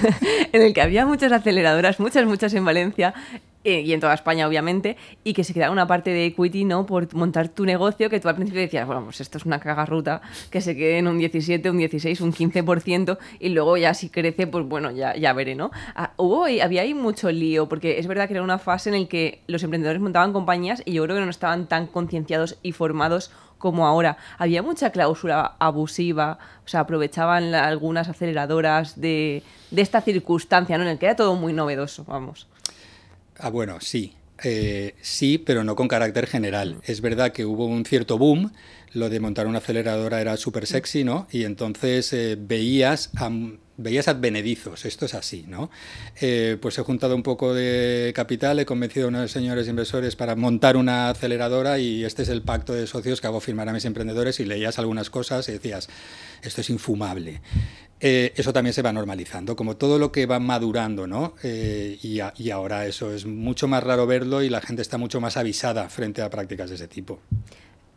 en 0.53 0.63
el 0.63 0.75
que 0.75 0.83
había 0.83 1.07
muchas 1.07 1.33
aceleradoras, 1.33 2.01
muchas, 2.01 2.27
muchas 2.27 2.55
en 2.55 2.65
Valencia, 2.65 3.15
eh, 3.65 3.81
y 3.81 3.93
en 3.93 4.01
toda 4.01 4.15
España 4.15 4.47
obviamente, 4.47 4.97
y 5.25 5.35
que 5.35 5.45
se 5.45 5.53
quedaba 5.53 5.73
una 5.73 5.87
parte 5.87 6.11
de 6.11 6.27
equity, 6.27 6.65
¿no? 6.65 6.87
Por 6.87 7.13
montar 7.15 7.49
tu 7.49 7.65
negocio, 7.65 8.09
que 8.09 8.21
tú 8.21 8.29
al 8.29 8.37
principio 8.37 8.61
decías, 8.61 8.87
bueno, 8.87 9.05
pues 9.05 9.21
esto 9.21 9.39
es 9.39 9.45
una 9.45 9.59
cagarruta, 9.59 10.23
que 10.51 10.61
se 10.61 10.77
quede 10.77 10.99
en 10.99 11.09
un 11.09 11.19
17, 11.19 11.69
un 11.71 11.79
16, 11.79 12.21
un 12.21 12.33
15%, 12.33 13.19
y 13.41 13.49
luego 13.51 13.77
ya 13.77 13.95
si 13.95 14.11
crece, 14.11 14.47
pues 14.47 14.65
bueno, 14.65 14.91
ya, 14.91 15.17
ya 15.17 15.33
veré, 15.33 15.55
¿no? 15.55 15.71
Ah, 15.97 16.13
hubo, 16.17 16.45
había 16.45 16.83
ahí 16.83 16.95
mucho 16.95 17.31
lío, 17.31 17.69
porque 17.69 17.99
es 17.99 18.07
verdad 18.07 18.29
que 18.29 18.35
era 18.35 18.43
una 18.43 18.59
fase 18.59 18.91
en 18.91 19.03
la 19.03 19.09
que 19.09 19.43
los 19.47 19.63
emprendedores 19.63 20.01
montaban 20.01 20.33
compañías 20.33 20.83
y 20.85 20.93
yo 20.93 21.05
creo 21.05 21.17
que 21.17 21.25
no 21.25 21.31
estaban 21.31 21.67
tan 21.67 21.89
concienciados 21.89 22.59
y 22.63 22.73
formados 22.73 23.31
como 23.59 23.87
ahora. 23.87 24.17
Había 24.39 24.63
mucha 24.63 24.91
cláusula 24.91 25.57
abusiva, 25.59 26.39
o 26.65 26.69
sea, 26.69 26.81
aprovechaban 26.81 27.55
algunas 27.55 28.09
aceleradoras 28.09 29.01
de, 29.01 29.43
de 29.71 29.83
esta 29.83 30.01
circunstancia, 30.01 30.79
¿no? 30.79 30.85
En 30.85 30.91
el 30.91 30.99
que 30.99 31.07
era 31.07 31.17
todo 31.17 31.35
muy 31.35 31.53
novedoso, 31.53 32.05
vamos. 32.05 32.47
Ah, 33.39 33.51
bueno, 33.51 33.81
sí. 33.81 34.15
Eh, 34.45 34.95
sí, 35.01 35.39
pero 35.39 35.65
no 35.65 35.75
con 35.75 35.89
carácter 35.89 36.27
general. 36.27 36.77
Es 36.85 37.01
verdad 37.01 37.33
que 37.33 37.45
hubo 37.45 37.67
un 37.67 37.85
cierto 37.85 38.19
boom, 38.19 38.53
lo 38.93 39.11
de 39.11 39.21
montar 39.21 39.47
una 39.47 39.59
aceleradora 39.59 40.21
era 40.21 40.37
súper 40.37 40.67
sexy, 40.67 41.05
¿no? 41.05 41.27
Y 41.31 41.45
entonces 41.45 42.13
eh, 42.13 42.37
veías 42.39 43.11
veías 43.79 44.09
advenedizos, 44.09 44.85
esto 44.85 45.07
es 45.07 45.15
así, 45.15 45.45
¿no? 45.47 45.71
Eh, 46.21 46.59
pues 46.61 46.77
he 46.79 46.83
juntado 46.83 47.15
un 47.15 47.23
poco 47.23 47.55
de 47.55 48.13
capital, 48.15 48.59
he 48.59 48.67
convencido 48.67 49.07
a 49.07 49.09
unos 49.09 49.31
señores 49.31 49.69
inversores 49.69 50.17
para 50.17 50.35
montar 50.35 50.77
una 50.77 51.11
aceleradora 51.11 51.79
y 51.79 52.05
este 52.05 52.25
es 52.25 52.29
el 52.29 52.43
pacto 52.43 52.75
de 52.75 52.89
socios 52.89 53.21
que 53.21 53.29
hago 53.29 53.41
firmar 53.41 53.69
a 53.69 53.73
mis 53.73 53.85
emprendedores 53.85 54.41
y 54.41 54.45
leías 54.45 54.81
algunas 54.81 55.11
cosas 55.11 55.49
y 55.49 55.53
decías, 55.53 55.89
esto 56.43 56.61
es 56.61 56.71
infumable. 56.71 57.41
Eh, 58.01 58.33
eso 58.37 58.53
también 58.53 58.73
se 58.73 58.83
va 58.83 58.93
normalizando, 58.93 59.57
como 59.57 59.77
todo 59.77 59.99
lo 59.99 60.13
que 60.13 60.27
va 60.27 60.39
madurando, 60.39 61.07
¿no? 61.07 61.35
Eh, 61.43 61.99
y, 62.03 62.21
y, 62.37 62.51
ahora 62.51 62.87
eso 62.87 63.13
es 63.13 63.27
mucho 63.27 63.67
más 63.67 63.83
raro 63.83 64.07
verlo 64.07 64.43
y 64.43 64.49
la 64.49 64.61
gente 64.61 64.83
está 64.83 64.99
mucho 64.99 65.21
más 65.21 65.37
avisada 65.37 65.89
frente 65.89 66.23
a 66.23 66.31
prácticas 66.31 66.71
de 66.71 66.77
ese 66.77 66.89
tipo. 66.89 67.21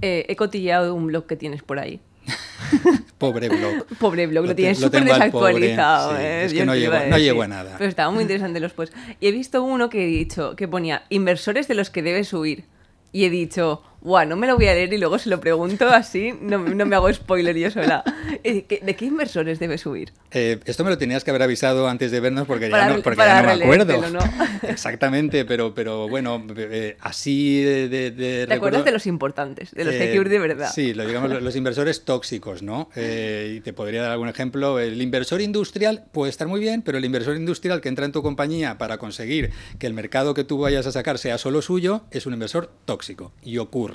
he 0.02 0.36
cotillado 0.36 0.96
un 0.96 1.08
blog 1.08 1.28
que 1.28 1.36
tienes 1.36 1.62
por 1.62 1.80
ahí. 1.80 2.00
Pobre 3.18 3.50
blog. 3.50 3.86
Pobre 4.00 4.28
blog, 4.28 4.46
lo, 4.46 4.56
tienes 4.56 4.80
súper 4.80 5.04
desactualizado. 5.04 6.18
¿eh? 6.18 6.46
es 6.46 6.54
que 6.54 6.66
no 6.66 6.76
llego, 6.76 6.96
no 6.96 7.42
a 7.44 7.48
nada. 7.48 7.76
Pero 7.78 7.90
estaba 7.90 8.12
muy 8.12 8.24
interesante 8.24 8.60
los 8.60 8.74
posts. 8.74 8.96
Y 9.20 9.28
he 9.28 9.32
visto 9.32 9.64
uno 9.64 9.90
que 9.90 10.04
he 10.04 10.08
dicho, 10.08 10.56
que 10.56 10.68
ponía 10.68 11.04
inversores 11.10 11.68
de 11.68 11.76
los 11.76 11.90
que 11.90 12.02
debes 12.02 12.34
huir. 12.34 12.66
Y 13.12 13.26
he 13.26 13.30
dicho, 13.30 13.84
Buah, 14.02 14.26
no 14.26 14.36
me 14.36 14.48
lo 14.48 14.56
voy 14.56 14.68
a 14.68 14.74
leer 14.74 14.92
y 14.92 14.98
luego 14.98 15.20
se 15.20 15.30
lo 15.30 15.40
pregunto 15.40 15.88
así, 15.88 16.34
no, 16.42 16.58
no 16.58 16.86
me 16.88 16.96
hago 16.96 17.12
spoiler 17.14 17.56
yo 17.56 17.70
sola. 17.70 18.04
Eh, 18.44 18.66
¿De 18.82 18.96
qué 18.96 19.06
inversores 19.06 19.60
debe 19.60 19.78
subir? 19.78 20.14
Eh, 20.32 20.60
esto 20.66 20.84
me 20.84 20.90
lo 20.90 20.98
tenías 20.98 21.24
que 21.24 21.30
haber 21.30 21.44
avisado 21.44 21.88
antes 21.88 22.10
de 22.12 22.20
vernos 22.20 22.48
porque 22.48 22.70
ya 22.70 22.90
no, 22.90 23.02
porque 23.02 23.20
ya 23.20 23.42
no 23.42 23.56
me 23.56 23.64
acuerdo. 23.64 24.20
Exactamente, 24.64 25.46
pero, 25.46 25.76
pero 25.76 26.08
bueno, 26.08 26.44
eh, 26.56 26.98
así 27.02 27.62
de, 27.62 27.90
de, 27.90 28.48
¿Te 28.48 28.54
acuerdas 28.54 28.86
de 28.86 28.94
los 28.94 29.06
importantes, 29.06 29.72
de 29.72 29.84
los 29.84 29.94
que 29.94 30.04
hay 30.04 30.14
que 30.14 30.30
de 30.30 30.40
verdad? 30.40 30.72
Sí, 30.74 30.94
lo 30.94 31.06
digamos 31.06 31.30
los 31.30 31.56
inversores 31.56 32.04
tóxicos, 32.04 32.64
¿no? 32.64 32.90
y 32.96 33.60
te 33.60 33.74
podría 33.74 34.02
dar 34.02 34.12
algún 34.12 34.30
ejemplo. 34.30 34.80
El 34.80 35.02
inversor 35.02 35.42
industrial 35.42 36.06
puede 36.12 36.30
estar 36.30 36.48
muy 36.48 36.62
bien, 36.62 36.82
pero 36.82 36.98
el 36.98 37.06
inversor 37.06 37.36
industrial 37.36 37.82
que 37.82 37.90
entra 37.90 38.06
en 38.06 38.12
tu 38.14 38.24
compañía 38.24 38.78
para 38.78 38.98
conseguir 38.98 39.52
que 39.78 39.88
el 39.88 39.94
mercado 39.94 40.34
que 40.34 40.46
tú 40.46 40.58
vayas 40.58 40.88
a 40.88 40.92
sacar 40.92 41.18
sea 41.20 41.38
solo 41.38 41.62
suyo 41.62 42.04
es 42.12 42.26
un 42.26 42.34
inversor 42.34 42.72
tóxico 42.86 43.34
y 43.44 43.58
ocurre 43.58 43.91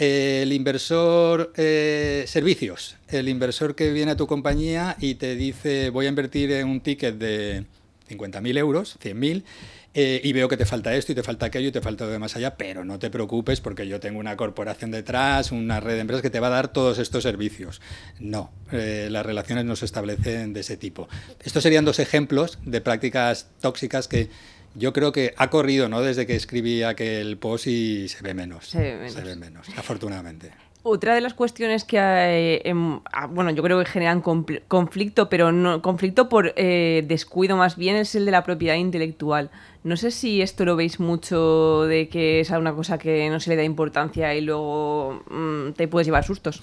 el 0.00 0.52
inversor 0.52 1.52
eh, 1.56 2.24
servicios, 2.26 2.96
el 3.08 3.28
inversor 3.28 3.74
que 3.74 3.92
viene 3.92 4.12
a 4.12 4.16
tu 4.16 4.26
compañía 4.26 4.96
y 4.98 5.16
te 5.16 5.36
dice 5.36 5.90
voy 5.90 6.06
a 6.06 6.08
invertir 6.08 6.50
en 6.52 6.68
un 6.68 6.80
ticket 6.80 7.16
de 7.16 7.66
50.000 8.08 8.58
euros, 8.58 8.98
100.000, 9.02 9.44
eh, 9.92 10.20
y 10.22 10.32
veo 10.32 10.48
que 10.48 10.56
te 10.56 10.64
falta 10.64 10.94
esto 10.94 11.12
y 11.12 11.14
te 11.16 11.22
falta 11.22 11.46
aquello 11.46 11.68
y 11.68 11.72
te 11.72 11.80
falta 11.80 12.06
lo 12.06 12.12
de 12.12 12.18
más 12.18 12.36
allá, 12.36 12.56
pero 12.56 12.84
no 12.84 12.98
te 12.98 13.10
preocupes 13.10 13.60
porque 13.60 13.88
yo 13.88 14.00
tengo 14.00 14.20
una 14.20 14.36
corporación 14.36 14.90
detrás, 14.90 15.52
una 15.52 15.80
red 15.80 15.94
de 15.94 16.00
empresas 16.00 16.22
que 16.22 16.30
te 16.30 16.40
va 16.40 16.46
a 16.46 16.50
dar 16.50 16.68
todos 16.68 16.98
estos 16.98 17.24
servicios. 17.24 17.82
No, 18.20 18.52
eh, 18.72 19.08
las 19.10 19.26
relaciones 19.26 19.64
no 19.64 19.76
se 19.76 19.84
establecen 19.84 20.52
de 20.52 20.60
ese 20.60 20.76
tipo. 20.76 21.08
Estos 21.42 21.62
serían 21.62 21.84
dos 21.84 21.98
ejemplos 21.98 22.58
de 22.64 22.80
prácticas 22.80 23.48
tóxicas 23.60 24.08
que 24.08 24.30
yo 24.74 24.92
creo 24.92 25.12
que 25.12 25.34
ha 25.36 25.50
corrido, 25.50 25.88
¿no? 25.88 26.00
Desde 26.00 26.26
que 26.26 26.36
escribí 26.36 26.82
aquel 26.82 27.38
post 27.38 27.66
y 27.66 28.08
se 28.08 28.22
ve 28.22 28.34
menos. 28.34 28.66
Se 28.66 28.78
ve 28.78 29.36
menos. 29.36 29.66
afortunadamente. 29.76 30.50
Otra 30.82 31.14
de 31.14 31.20
las 31.20 31.34
cuestiones 31.34 31.84
que 31.84 31.98
hay, 31.98 32.62
em, 32.64 33.00
ah, 33.12 33.26
bueno, 33.26 33.50
yo 33.50 33.62
creo 33.62 33.78
que 33.78 33.84
generan 33.84 34.22
conflicto, 34.22 35.28
pero 35.28 35.52
no 35.52 35.82
conflicto 35.82 36.30
por 36.30 36.54
eh, 36.56 37.04
descuido 37.06 37.54
más 37.58 37.76
bien 37.76 37.96
es 37.96 38.14
el 38.14 38.24
de 38.24 38.30
la 38.30 38.44
propiedad 38.44 38.76
intelectual. 38.76 39.50
No 39.84 39.98
sé 39.98 40.10
si 40.10 40.40
esto 40.40 40.64
lo 40.64 40.76
veis 40.76 40.98
mucho 40.98 41.84
de 41.84 42.08
que 42.08 42.40
es 42.40 42.48
una 42.48 42.74
cosa 42.74 42.96
que 42.96 43.28
no 43.28 43.40
se 43.40 43.50
le 43.50 43.56
da 43.56 43.62
importancia 43.62 44.34
y 44.34 44.40
luego 44.40 45.22
mm, 45.28 45.72
te 45.72 45.86
puedes 45.86 46.06
llevar 46.06 46.24
sustos. 46.24 46.62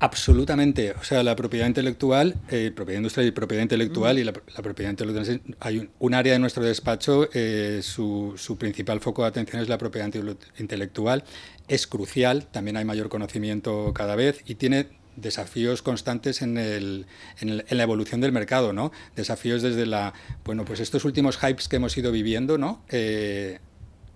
Absolutamente. 0.00 0.92
O 0.92 1.04
sea, 1.04 1.22
la 1.22 1.36
propiedad 1.36 1.66
intelectual, 1.66 2.34
eh, 2.50 2.72
propiedad 2.74 3.00
industrial 3.00 3.28
y 3.28 3.32
propiedad 3.32 3.62
intelectual, 3.62 4.18
y 4.18 4.24
la, 4.24 4.32
propiedad 4.32 4.90
intelectual, 4.90 5.42
hay 5.60 5.90
un, 5.98 6.14
área 6.14 6.32
de 6.32 6.38
nuestro 6.38 6.64
despacho, 6.64 7.28
eh, 7.34 7.80
su, 7.82 8.34
principal 8.58 9.00
foco 9.00 9.22
de 9.22 9.28
atención 9.28 9.60
es 9.60 9.68
la 9.68 9.76
propiedad 9.76 10.10
intelectual. 10.58 11.22
Es 11.68 11.86
crucial, 11.86 12.46
también 12.46 12.78
hay 12.78 12.86
mayor 12.86 13.10
conocimiento 13.10 13.92
cada 13.94 14.16
vez 14.16 14.42
y 14.46 14.54
tiene 14.54 14.86
desafíos 15.16 15.82
constantes 15.82 16.40
en, 16.40 16.56
el, 16.56 17.06
en, 17.40 17.62
la 17.68 17.82
evolución 17.82 18.22
del 18.22 18.32
mercado, 18.32 18.72
¿no? 18.72 18.92
Desafíos 19.16 19.60
desde 19.60 19.84
la, 19.84 20.14
bueno, 20.46 20.64
pues 20.64 20.80
estos 20.80 21.04
últimos 21.04 21.36
hypes 21.36 21.68
que 21.68 21.76
hemos 21.76 21.94
ido 21.98 22.10
viviendo, 22.10 22.56
¿no? 22.56 22.82
Eh, 22.88 23.58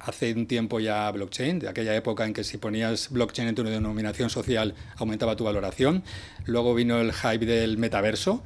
hace 0.07 0.33
un 0.33 0.47
tiempo 0.47 0.81
ya 0.81 1.11
blockchain, 1.11 1.59
de 1.61 1.69
aquella 1.69 1.95
época 1.95 2.25
en 2.25 2.33
que 2.33 2.45
si 2.45 2.59
ponías 2.59 3.11
blockchain 3.11 3.49
en 3.49 3.55
tu 3.55 3.63
denominación 3.63 4.31
social 4.31 4.75
aumentaba 4.97 5.37
tu 5.37 5.45
valoración. 5.45 6.03
Luego 6.47 6.75
vino 6.75 7.01
el 7.01 7.13
hype 7.13 7.47
del 7.47 7.79
metaverso. 7.79 8.43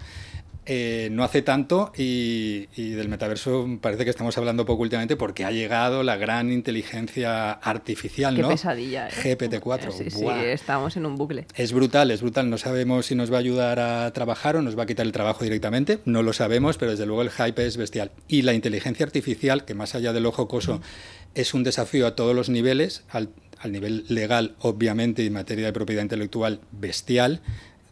Eh, 0.70 1.08
no 1.12 1.24
hace 1.24 1.40
tanto 1.40 1.92
y, 1.96 2.66
del 2.76 3.08
metaverso 3.08 3.66
parece 3.80 4.04
que 4.04 4.10
estamos 4.10 4.36
hablando 4.36 4.66
poco 4.66 4.82
últimamente 4.82 5.16
porque 5.16 5.46
ha 5.46 5.50
llegado 5.50 6.02
la 6.02 6.18
gran 6.18 6.52
inteligencia 6.52 7.52
artificial, 7.52 8.36
Qué 8.36 8.42
¿no? 8.42 8.48
pesadilla. 8.50 9.08
¿eh? 9.08 9.12
GPT-4. 9.36 9.92
Sí, 9.92 10.10
sí, 10.10 10.26
estamos 10.44 10.98
en 10.98 11.06
un 11.06 11.16
bucle. 11.16 11.46
Es 11.56 11.72
brutal, 11.72 12.10
es 12.10 12.20
brutal. 12.20 12.50
No 12.50 12.58
sabemos 12.58 13.06
si 13.06 13.14
nos 13.14 13.32
va 13.32 13.36
a 13.36 13.40
ayudar 13.40 13.80
a 13.80 14.12
trabajar 14.12 14.56
o 14.56 14.62
nos 14.62 14.78
va 14.78 14.82
a 14.82 14.86
quitar 14.86 15.06
el 15.06 15.12
trabajo 15.12 15.42
directamente. 15.42 16.00
No 16.04 16.22
lo 16.22 16.34
sabemos, 16.34 16.76
pero 16.76 16.90
desde 16.90 17.06
luego 17.06 17.22
el 17.22 17.30
hype 17.30 17.66
es 17.66 17.78
bestial. 17.78 18.10
Y 18.28 18.42
la 18.42 18.52
inteligencia 18.52 19.06
artificial, 19.06 19.64
que 19.64 19.72
más 19.72 19.94
allá 19.94 20.12
del 20.12 20.26
ojo 20.26 20.48
coso 20.48 20.82
es 21.34 21.54
un 21.54 21.64
desafío 21.64 22.06
a 22.06 22.14
todos 22.16 22.34
los 22.34 22.48
niveles, 22.48 23.04
al, 23.10 23.30
nivel 23.70 24.04
legal, 24.08 24.54
obviamente, 24.60 25.22
y 25.22 25.26
en 25.26 25.32
materia 25.32 25.66
de 25.66 25.72
propiedad 25.72 26.02
intelectual, 26.02 26.60
bestial. 26.72 27.40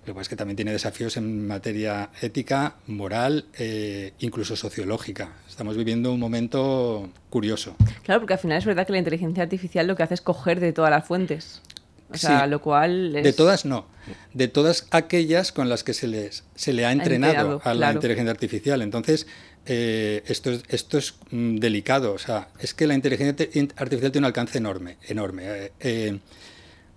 Lo 0.00 0.07
que 0.07 0.12
pasa 0.12 0.23
es 0.23 0.28
que 0.28 0.37
también 0.37 0.57
tiene 0.57 0.73
desafíos 0.73 1.16
en 1.16 1.47
materia 1.47 2.11
ética, 2.23 2.76
moral, 2.87 3.47
eh, 3.59 4.12
incluso 4.21 4.55
sociológica. 4.55 5.33
Estamos 5.49 5.76
viviendo 5.76 6.12
un 6.12 6.21
momento 6.21 7.11
curioso. 7.28 7.76
Claro, 8.05 8.21
porque 8.21 8.35
al 8.35 8.38
final 8.38 8.59
es 8.59 8.64
verdad 8.64 8.87
que 8.87 8.93
la 8.93 8.99
inteligencia 8.99 9.43
artificial 9.43 9.87
lo 9.87 9.97
que 9.97 10.05
hace 10.05 10.14
es 10.14 10.21
coger 10.21 10.61
de 10.61 10.73
todas 10.73 10.90
las 10.90 11.05
fuentes. 11.05 11.61
O 12.09 12.16
sea, 12.16 12.47
lo 12.47 12.61
cual 12.61 13.12
De 13.12 13.33
todas 13.33 13.64
no. 13.64 13.87
De 14.33 14.49
todas 14.49 14.87
aquellas 14.90 15.50
con 15.50 15.69
las 15.69 15.83
que 15.83 15.93
se, 15.93 16.07
les, 16.07 16.45
se 16.55 16.73
le 16.73 16.87
ha 16.87 16.93
entrenado, 16.93 17.61
a 17.64 17.75
la 17.75 17.93
inteligencia 17.93 18.31
artificial. 18.31 18.83
Entonces, 18.83 19.26
eh, 19.66 20.23
esto, 20.26 20.50
es, 20.50 20.62
esto 20.68 20.99
es 20.99 21.14
mm, 21.30 21.56
delicado. 21.56 22.12
O 22.12 22.18
sea, 22.18 22.49
es 22.61 22.75
que 22.75 22.87
la 22.87 22.94
inteligencia 22.94 23.49
artificial 23.76 24.12
tiene 24.12 24.25
un 24.25 24.26
alcance 24.26 24.58
enorme, 24.58 24.96
enorme. 25.08 25.42
Eh, 25.46 25.73
eh, 25.80 26.18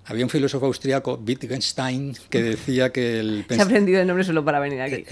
había 0.09 0.25
un 0.25 0.29
filósofo 0.31 0.65
austriaco, 0.65 1.21
Wittgenstein, 1.25 2.15
que 2.31 2.41
decía 2.41 2.91
que 2.91 3.19
el... 3.19 3.45
Se 3.47 3.61
ha 3.61 3.63
aprendido 3.63 4.01
el 4.01 4.07
nombre 4.07 4.23
solo 4.23 4.43
para 4.43 4.59
venir 4.59 4.81
aquí. 4.81 5.05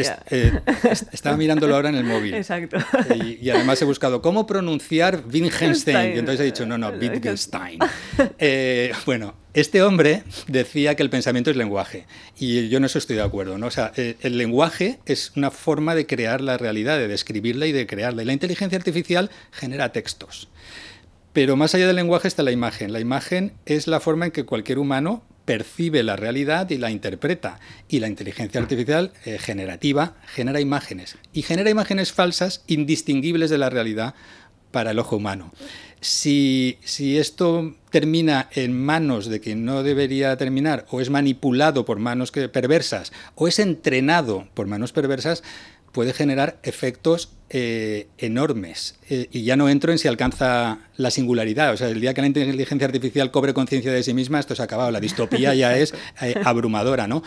estaba 1.11 1.37
mirándolo 1.37 1.75
ahora 1.75 1.89
en 1.89 1.95
el 1.95 2.03
móvil. 2.03 2.33
Exacto. 2.33 2.77
Y, 3.15 3.47
además 3.51 3.79
he 3.79 3.85
buscado 3.85 4.23
cómo 4.23 4.47
pronunciar 4.47 5.23
Wittgenstein. 5.31 6.15
Y 6.15 6.19
entonces 6.19 6.39
he 6.41 6.45
dicho, 6.45 6.65
no, 6.65 6.79
no, 6.79 6.89
Wittgenstein. 6.89 7.77
bueno, 9.05 9.35
este 9.53 9.83
hombre 9.83 10.23
decía 10.47 10.95
que 10.95 11.03
el 11.03 11.11
pensamiento 11.11 11.51
es 11.51 11.57
lenguaje 11.57 12.05
y 12.37 12.67
yo 12.69 12.79
no 12.79 12.87
estoy 12.87 13.15
de 13.15 13.21
acuerdo. 13.21 13.59
¿no? 13.59 13.67
O 13.67 13.71
sea, 13.71 13.91
eh, 13.97 14.15
el, 14.21 14.37
lenguaje 14.39 14.97
es 15.05 15.31
una 15.35 15.51
forma 15.51 15.93
de 15.93 16.07
crear 16.07 16.41
la 16.41 16.57
realidad, 16.57 16.97
de 16.97 17.07
describirla 17.07 17.67
y 17.67 17.71
de 17.71 17.85
crearla. 17.85 18.23
Y 18.23 18.25
la 18.25 18.33
inteligencia 18.33 18.77
artificial 18.79 19.29
genera 19.51 19.91
textos. 19.91 20.49
Pero 21.37 21.55
más 21.55 21.75
allá 21.75 21.85
del 21.85 21.97
lenguaje 21.97 22.27
está 22.27 22.41
la 22.41 22.51
imagen. 22.51 22.91
La 22.91 22.99
imagen 22.99 23.53
es 23.67 23.85
la 23.85 23.99
forma 23.99 24.25
en 24.25 24.31
que 24.31 24.45
cualquier 24.45 24.79
humano 24.79 25.21
percibe 25.45 26.01
la 26.01 26.15
realidad 26.15 26.67
y 26.71 26.79
la 26.79 26.89
interpreta. 26.89 27.59
Y 27.87 27.99
la 27.99 28.07
inteligencia 28.07 28.59
artificial 28.59 29.11
eh, 29.23 29.37
generativa 29.37 30.15
genera 30.25 30.61
imágenes. 30.61 31.15
Y 31.33 31.43
genera 31.43 31.69
imágenes 31.69 32.11
falsas, 32.11 32.63
indistinguibles 32.65 33.51
de 33.51 33.59
la 33.59 33.69
realidad 33.69 34.15
para 34.71 34.89
el 34.89 34.97
ojo 34.97 35.17
humano. 35.17 35.51
Si, 36.01 36.77
esto 36.97 37.75
termina 37.91 38.49
en 38.53 38.75
manos 38.75 39.27
de 39.27 39.39
quien 39.39 39.63
no 39.63 39.83
debería 39.83 40.35
terminar, 40.37 40.85
o 40.89 41.01
es 41.01 41.09
manipulado 41.09 41.85
por 41.85 41.99
manos 41.99 42.31
perversas, 42.31 43.11
o 43.35 43.47
es 43.47 43.59
entrenado 43.59 44.47
por 44.53 44.65
manos 44.67 44.91
perversas, 44.91 45.43
puede 45.97 46.13
generar 46.13 46.59
efectos 46.61 47.31
eh, 47.49 48.05
enormes. 48.19 48.99
Eh, 49.09 49.29
y 49.31 49.41
ya 49.45 49.55
no 49.55 49.67
entro 49.67 49.91
en 49.91 49.97
si 49.97 50.07
alcanza 50.07 50.77
la 50.95 51.09
singularidad. 51.09 51.73
O 51.73 51.77
sea, 51.77 51.89
el 51.89 51.99
día 51.99 52.13
que 52.13 52.21
la 52.21 52.27
inteligencia 52.27 52.85
artificial 52.85 53.31
cobre 53.31 53.55
conciencia 53.55 53.91
de 53.91 54.03
sí 54.03 54.13
misma, 54.13 54.39
esto 54.39 54.53
se 54.53 54.61
ha 54.61 54.65
acabado. 54.65 54.91
La 54.91 54.99
distopía 54.99 55.55
ya 55.55 55.75
es 55.75 55.95
eh, 56.21 56.35
abrumadora, 56.45 57.07
¿no? 57.07 57.23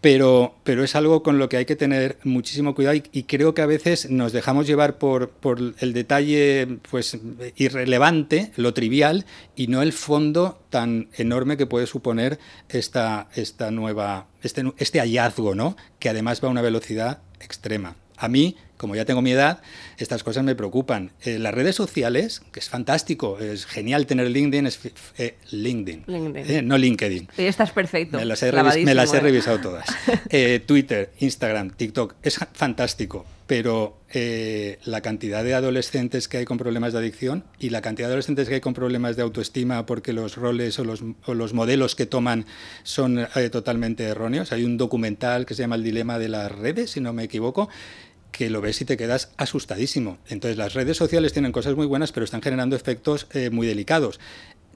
Pero, 0.00 0.54
pero, 0.62 0.84
es 0.84 0.94
algo 0.94 1.24
con 1.24 1.40
lo 1.40 1.48
que 1.48 1.56
hay 1.56 1.64
que 1.64 1.74
tener 1.74 2.18
muchísimo 2.22 2.76
cuidado 2.76 2.94
y, 2.94 3.22
creo 3.24 3.52
que 3.52 3.62
a 3.62 3.66
veces 3.66 4.08
nos 4.10 4.32
dejamos 4.32 4.68
llevar 4.68 4.96
por, 4.98 5.30
por, 5.30 5.74
el 5.80 5.92
detalle 5.92 6.78
pues, 6.88 7.18
irrelevante, 7.56 8.52
lo 8.54 8.74
trivial, 8.74 9.24
y 9.56 9.66
no 9.66 9.82
el 9.82 9.92
fondo 9.92 10.60
tan 10.70 11.08
enorme 11.16 11.56
que 11.56 11.66
puede 11.66 11.88
suponer 11.88 12.38
esta, 12.68 13.28
esta 13.34 13.72
nueva, 13.72 14.28
este, 14.42 14.62
este 14.76 15.00
hallazgo, 15.00 15.56
¿no? 15.56 15.76
que 15.98 16.10
además 16.10 16.40
va 16.44 16.46
a 16.46 16.52
una 16.52 16.62
velocidad 16.62 17.22
extrema. 17.40 17.96
A 18.16 18.28
mí, 18.28 18.56
como 18.76 18.96
ya 18.96 19.04
tengo 19.04 19.22
mi 19.22 19.32
edad, 19.32 19.60
estas 19.98 20.22
cosas 20.24 20.44
me 20.44 20.54
preocupan. 20.54 21.12
Eh, 21.22 21.38
las 21.38 21.54
redes 21.54 21.76
sociales, 21.76 22.42
que 22.52 22.60
es 22.60 22.68
fantástico, 22.68 23.38
es 23.38 23.66
genial 23.66 24.06
tener 24.06 24.30
LinkedIn, 24.30 24.66
es 24.66 24.80
eh, 25.18 25.36
LinkedIn, 25.50 26.04
eh, 26.08 26.62
no 26.62 26.76
LinkedIn. 26.76 27.28
Y 27.38 27.42
estás 27.42 27.70
perfecto. 27.70 28.18
Me 28.18 28.24
las 28.24 28.42
he, 28.42 28.50
revisado 28.50 29.60
todas. 29.60 29.86
Twitter, 30.66 31.12
Instagram, 31.20 31.70
TikTok, 31.70 32.14
es 32.22 32.38
fantástico, 32.52 33.24
pero 33.46 33.98
la 34.84 35.00
cantidad 35.00 35.42
de 35.42 35.54
adolescentes 35.54 36.28
que 36.28 36.36
hay 36.36 36.44
con 36.44 36.56
problemas 36.56 36.92
de 36.92 37.00
adicción 37.00 37.44
y 37.58 37.70
la 37.70 37.82
cantidad 37.82 38.06
de 38.06 38.12
adolescentes 38.12 38.48
que 38.48 38.54
hay 38.54 38.60
con 38.60 38.72
problemas 38.72 39.16
de 39.16 39.22
autoestima 39.22 39.86
porque 39.86 40.12
los 40.12 40.36
roles 40.36 40.78
o 40.78 40.84
los, 40.84 41.02
o 41.26 41.34
los 41.34 41.52
modelos 41.52 41.96
que 41.96 42.06
toman 42.06 42.46
son 42.84 43.26
totalmente 43.50 44.04
erróneos. 44.04 44.52
Hay 44.52 44.62
un 44.62 44.76
documental 44.76 45.46
que 45.46 45.54
se 45.54 45.62
llama 45.62 45.74
El 45.74 45.82
dilema 45.82 46.20
de 46.20 46.28
las 46.28 46.52
redes, 46.52 46.92
si 46.92 47.00
no 47.00 47.12
me 47.12 47.24
equivoco, 47.24 47.68
que 48.34 48.50
lo 48.50 48.60
ves 48.60 48.80
y 48.80 48.84
te 48.84 48.96
quedas 48.96 49.32
asustadísimo. 49.36 50.18
Entonces 50.28 50.58
las 50.58 50.74
redes 50.74 50.96
sociales 50.96 51.32
tienen 51.32 51.52
cosas 51.52 51.76
muy 51.76 51.86
buenas, 51.86 52.10
pero 52.10 52.24
están 52.24 52.42
generando 52.42 52.74
efectos 52.74 53.28
eh, 53.32 53.48
muy 53.48 53.64
delicados. 53.64 54.18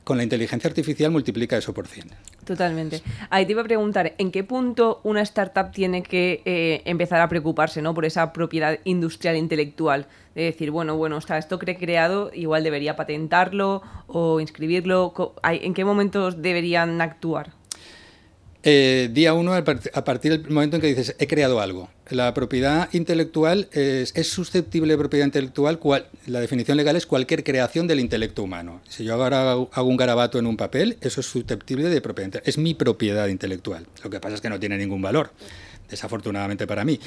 Con 0.04 0.16
la 0.16 0.22
inteligencia 0.22 0.68
artificial 0.68 1.10
multiplica 1.10 1.58
eso 1.58 1.74
por 1.74 1.88
100. 1.88 2.06
Totalmente. 2.44 3.02
Ahí 3.30 3.44
te 3.46 3.52
iba 3.52 3.60
a 3.60 3.64
preguntar, 3.64 4.14
¿en 4.16 4.30
qué 4.30 4.44
punto 4.44 5.00
una 5.02 5.22
startup 5.22 5.72
tiene 5.72 6.04
que 6.04 6.40
eh, 6.44 6.82
empezar 6.84 7.20
a 7.20 7.28
preocuparse 7.28 7.82
¿no? 7.82 7.92
por 7.94 8.04
esa 8.04 8.32
propiedad 8.32 8.78
industrial 8.84 9.36
intelectual? 9.36 10.06
De 10.36 10.44
decir, 10.44 10.70
bueno, 10.70 10.96
bueno, 10.96 11.18
está 11.18 11.36
esto 11.36 11.58
que 11.58 11.72
he 11.72 11.76
creado, 11.76 12.30
igual 12.32 12.62
debería 12.62 12.94
patentarlo 12.94 13.82
o 14.06 14.38
inscribirlo. 14.38 15.12
¿En 15.42 15.74
qué 15.74 15.84
momentos 15.84 16.40
deberían 16.40 17.00
actuar? 17.00 17.57
Eh, 18.64 19.08
día 19.12 19.34
uno, 19.34 19.54
a 19.54 19.64
partir 20.04 20.32
del 20.32 20.50
momento 20.50 20.76
en 20.76 20.82
que 20.82 20.88
dices, 20.88 21.14
he 21.18 21.26
creado 21.28 21.60
algo. 21.60 21.90
La 22.10 22.34
propiedad 22.34 22.88
intelectual 22.92 23.68
es, 23.72 24.12
susceptible 24.26 24.94
de 24.94 24.98
propiedad 24.98 25.26
intelectual, 25.26 25.78
la 26.26 26.40
definición 26.40 26.76
legal 26.76 26.96
es 26.96 27.06
cualquier 27.06 27.44
creación 27.44 27.86
del 27.86 28.00
intelecto 28.00 28.42
humano. 28.42 28.80
Si 28.88 29.04
yo 29.04 29.14
ahora 29.14 29.52
hago 29.52 29.88
un 29.88 29.96
garabato 29.96 30.38
en 30.38 30.46
un 30.46 30.56
papel, 30.56 30.96
eso 31.00 31.20
es 31.20 31.26
susceptible 31.26 31.88
de 31.88 32.00
propiedad. 32.00 32.42
Es 32.44 32.58
mi 32.58 32.74
propiedad 32.74 33.28
intelectual. 33.28 33.86
Lo 34.02 34.10
que 34.10 34.20
pasa 34.20 34.34
es 34.34 34.40
que 34.40 34.50
no 34.50 34.58
tiene 34.58 34.76
ningún 34.76 35.02
valor, 35.02 35.30
desafortunadamente 35.88 36.66
para 36.66 36.84
mí. 36.84 36.98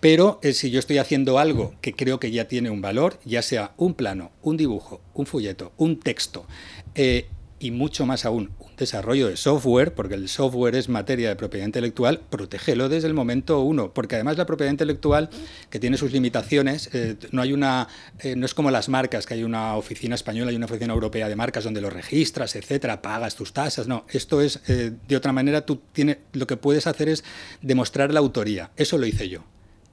Pero 0.00 0.38
eh, 0.42 0.52
si 0.52 0.70
yo 0.70 0.78
estoy 0.78 0.98
haciendo 0.98 1.38
algo 1.38 1.74
que 1.80 1.94
creo 1.94 2.18
que 2.18 2.30
ya 2.30 2.46
tiene 2.46 2.70
un 2.70 2.80
valor, 2.80 3.18
ya 3.24 3.42
sea 3.42 3.72
un 3.76 3.94
plano, 3.94 4.32
un 4.42 4.56
dibujo, 4.56 5.00
un 5.14 5.26
folleto, 5.26 5.72
un 5.76 5.98
texto, 5.98 6.46
eh, 6.94 7.26
y 7.58 7.70
mucho 7.70 8.04
más 8.04 8.24
aún, 8.24 8.50
desarrollo 8.76 9.28
de 9.28 9.36
software, 9.36 9.94
porque 9.94 10.14
el 10.14 10.28
software 10.28 10.74
es 10.74 10.88
materia 10.88 11.28
de 11.28 11.36
propiedad 11.36 11.66
intelectual, 11.66 12.20
protégelo 12.30 12.88
desde 12.88 13.08
el 13.08 13.14
momento 13.14 13.60
uno, 13.60 13.92
porque 13.92 14.16
además 14.16 14.36
la 14.36 14.46
propiedad 14.46 14.70
intelectual, 14.70 15.30
que 15.70 15.78
tiene 15.78 15.96
sus 15.96 16.12
limitaciones, 16.12 16.90
eh, 16.92 17.16
no 17.32 17.42
hay 17.42 17.52
una, 17.52 17.88
eh, 18.20 18.36
no 18.36 18.46
es 18.46 18.54
como 18.54 18.70
las 18.70 18.88
marcas, 18.88 19.26
que 19.26 19.34
hay 19.34 19.44
una 19.44 19.76
oficina 19.76 20.14
española 20.14 20.52
y 20.52 20.56
una 20.56 20.66
oficina 20.66 20.92
europea 20.92 21.28
de 21.28 21.36
marcas 21.36 21.64
donde 21.64 21.80
lo 21.80 21.90
registras, 21.90 22.56
etcétera, 22.56 23.02
pagas 23.02 23.34
tus 23.36 23.52
tasas, 23.52 23.86
no, 23.88 24.04
esto 24.10 24.40
es, 24.40 24.60
eh, 24.68 24.92
de 25.06 25.16
otra 25.16 25.32
manera, 25.32 25.64
tú 25.64 25.80
tienes, 25.92 26.18
lo 26.32 26.46
que 26.46 26.56
puedes 26.56 26.86
hacer 26.86 27.08
es 27.08 27.24
demostrar 27.62 28.12
la 28.12 28.20
autoría, 28.20 28.70
eso 28.76 28.98
lo 28.98 29.06
hice 29.06 29.28
yo 29.28 29.44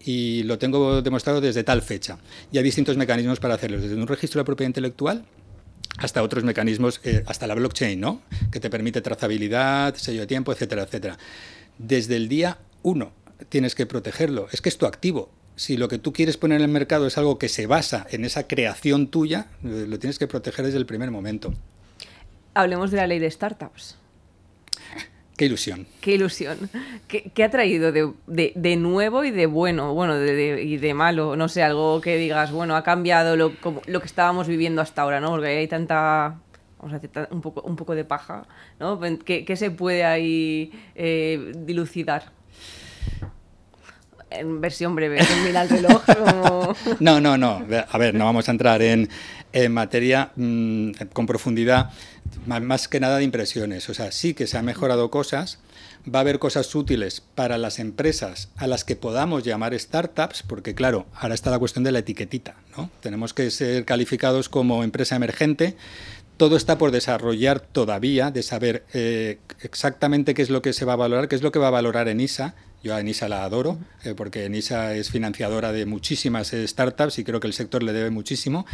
y 0.03 0.43
lo 0.43 0.57
tengo 0.57 1.01
demostrado 1.01 1.41
desde 1.41 1.63
tal 1.63 1.81
fecha. 1.81 2.17
Y 2.51 2.57
hay 2.57 2.63
distintos 2.63 2.97
mecanismos 2.97 3.39
para 3.39 3.55
hacerlo, 3.55 3.79
desde 3.79 3.95
un 3.95 4.07
registro 4.07 4.39
de 4.39 4.45
propiedad 4.45 4.69
intelectual, 4.69 5.25
hasta 5.97 6.23
otros 6.23 6.43
mecanismos, 6.43 6.99
eh, 7.03 7.23
hasta 7.27 7.47
la 7.47 7.55
blockchain, 7.55 7.99
¿no? 7.99 8.21
que 8.51 8.59
te 8.59 8.69
permite 8.69 9.01
trazabilidad, 9.01 9.95
sello 9.95 10.21
de 10.21 10.27
tiempo, 10.27 10.51
etcétera, 10.51 10.83
etcétera. 10.83 11.17
Desde 11.77 12.15
el 12.15 12.27
día 12.27 12.57
uno 12.83 13.11
tienes 13.49 13.75
que 13.75 13.85
protegerlo. 13.85 14.47
Es 14.51 14.61
que 14.61 14.69
es 14.69 14.77
tu 14.77 14.85
activo. 14.85 15.31
Si 15.55 15.77
lo 15.77 15.87
que 15.87 15.97
tú 15.97 16.13
quieres 16.13 16.37
poner 16.37 16.57
en 16.57 16.63
el 16.63 16.71
mercado 16.71 17.07
es 17.07 17.17
algo 17.17 17.37
que 17.37 17.49
se 17.49 17.67
basa 17.67 18.07
en 18.09 18.25
esa 18.25 18.47
creación 18.47 19.07
tuya, 19.07 19.47
eh, 19.63 19.85
lo 19.87 19.99
tienes 19.99 20.17
que 20.17 20.27
proteger 20.27 20.65
desde 20.65 20.77
el 20.77 20.85
primer 20.85 21.11
momento. 21.11 21.53
Hablemos 22.53 22.91
de 22.91 22.97
la 22.97 23.07
ley 23.07 23.19
de 23.19 23.29
startups. 23.29 23.97
Qué 25.41 25.47
ilusión. 25.47 25.87
Qué 26.01 26.11
ilusión. 26.11 26.69
¿Qué, 27.07 27.43
ha 27.43 27.49
traído 27.49 27.91
de, 27.91 28.75
nuevo 28.75 29.23
y 29.23 29.31
de 29.31 29.47
bueno, 29.47 29.91
bueno, 29.95 30.15
de, 30.15 30.61
y 30.61 30.77
de 30.77 30.93
malo? 30.93 31.35
No 31.35 31.49
sé, 31.49 31.63
algo 31.63 31.99
que 31.99 32.15
digas, 32.15 32.51
bueno, 32.51 32.75
ha 32.75 32.83
cambiado 32.83 33.35
lo, 33.35 33.51
lo 33.87 33.99
que 34.01 34.05
estábamos 34.05 34.47
viviendo 34.47 34.83
hasta 34.83 35.01
ahora, 35.01 35.19
¿no? 35.19 35.31
Porque 35.31 35.47
hay 35.47 35.67
tanta, 35.67 36.35
vamos 36.77 36.93
a 36.93 36.99
decir, 36.99 37.09
un 37.31 37.41
poco, 37.41 37.63
un 37.63 37.75
poco 37.75 37.95
de 37.95 38.05
paja, 38.05 38.45
¿no? 38.79 38.99
¿Qué, 39.25 39.55
se 39.55 39.71
puede 39.71 40.03
ahí 40.03 40.71
eh, 40.93 41.53
dilucidar? 41.55 42.25
En 44.29 44.61
versión 44.61 44.93
breve, 44.93 45.21
mira 45.43 45.63
el 45.63 45.69
reloj. 45.69 46.03
No, 46.99 47.19
no, 47.19 47.35
no. 47.35 47.65
A 47.89 47.97
ver, 47.97 48.13
no 48.13 48.25
vamos 48.25 48.47
a 48.47 48.51
entrar 48.51 48.83
en, 48.83 49.09
materia 49.69 50.31
mm, 50.35 50.91
con 51.13 51.25
profundidad 51.25 51.91
más 52.45 52.87
que 52.87 52.99
nada 52.99 53.17
de 53.17 53.23
impresiones. 53.23 53.89
O 53.89 53.93
sea, 53.93 54.11
sí 54.11 54.33
que 54.33 54.47
se 54.47 54.57
han 54.57 54.65
mejorado 54.65 55.11
cosas, 55.11 55.59
va 56.03 56.19
a 56.19 56.21
haber 56.21 56.39
cosas 56.39 56.73
útiles 56.75 57.21
para 57.35 57.57
las 57.57 57.79
empresas 57.79 58.49
a 58.57 58.67
las 58.67 58.83
que 58.83 58.95
podamos 58.95 59.43
llamar 59.43 59.77
startups, 59.77 60.43
porque 60.43 60.73
claro, 60.73 61.05
ahora 61.13 61.35
está 61.35 61.51
la 61.51 61.59
cuestión 61.59 61.83
de 61.83 61.91
la 61.91 61.99
etiquetita, 61.99 62.55
¿no? 62.75 62.89
Tenemos 63.01 63.33
que 63.33 63.49
ser 63.51 63.85
calificados 63.85 64.49
como 64.49 64.83
empresa 64.83 65.15
emergente. 65.15 65.75
Todo 66.37 66.55
está 66.55 66.77
por 66.77 66.91
desarrollar 66.91 67.59
todavía, 67.59 68.31
de 68.31 68.41
saber 68.41 68.83
eh, 68.93 69.37
exactamente 69.61 70.33
qué 70.33 70.41
es 70.41 70.49
lo 70.49 70.61
que 70.61 70.73
se 70.73 70.85
va 70.85 70.93
a 70.93 70.97
valorar, 70.97 71.27
qué 71.27 71.35
es 71.35 71.43
lo 71.43 71.51
que 71.51 71.59
va 71.59 71.67
a 71.67 71.71
valorar 71.71 72.07
ENISA. 72.07 72.55
Yo 72.83 72.95
a 72.95 72.99
ENISA 72.99 73.29
la 73.29 73.43
adoro, 73.43 73.77
eh, 74.03 74.15
porque 74.17 74.45
ENISA 74.45 74.95
es 74.95 75.11
financiadora 75.11 75.71
de 75.71 75.85
muchísimas 75.85 76.51
eh, 76.53 76.67
startups 76.67 77.19
y 77.19 77.23
creo 77.23 77.39
que 77.39 77.45
el 77.45 77.53
sector 77.53 77.83
le 77.83 77.93
debe 77.93 78.09
muchísimo. 78.09 78.65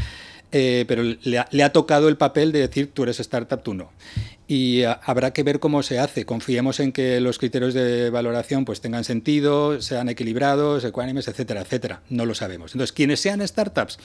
Eh, 0.51 0.85
pero 0.87 1.03
le 1.03 1.63
ha, 1.63 1.73
tocado 1.73 2.07
el 2.07 2.15
papel 2.15 2.51
de 2.51 2.59
decir 2.59 2.91
tú 2.93 3.03
eres 3.03 3.19
startup, 3.19 3.61
tú 3.63 3.73
no. 3.73 3.91
Y 4.47 4.83
ah, 4.83 4.99
habrá 5.03 5.33
que 5.33 5.43
ver 5.43 5.59
cómo 5.59 5.83
se 5.83 5.99
hace. 5.99 6.25
Confiemos 6.25 6.79
en 6.79 6.93
que 6.93 7.19
los 7.19 7.37
criterios 7.37 7.73
de 7.73 8.09
valoración 8.09 8.63
pues 8.63 8.79
tengan 8.79 9.03
sentido, 9.03 9.81
sean 9.81 10.07
equilibrados, 10.07 10.85
ecuánimes, 10.85 11.27
etcétera, 11.27 11.61
etcétera. 11.61 12.01
No 12.09 12.25
lo 12.25 12.33
sabemos. 12.33 12.73
Entonces, 12.73 12.93
quienes 12.93 13.19
sean 13.19 13.45
startups 13.45 13.99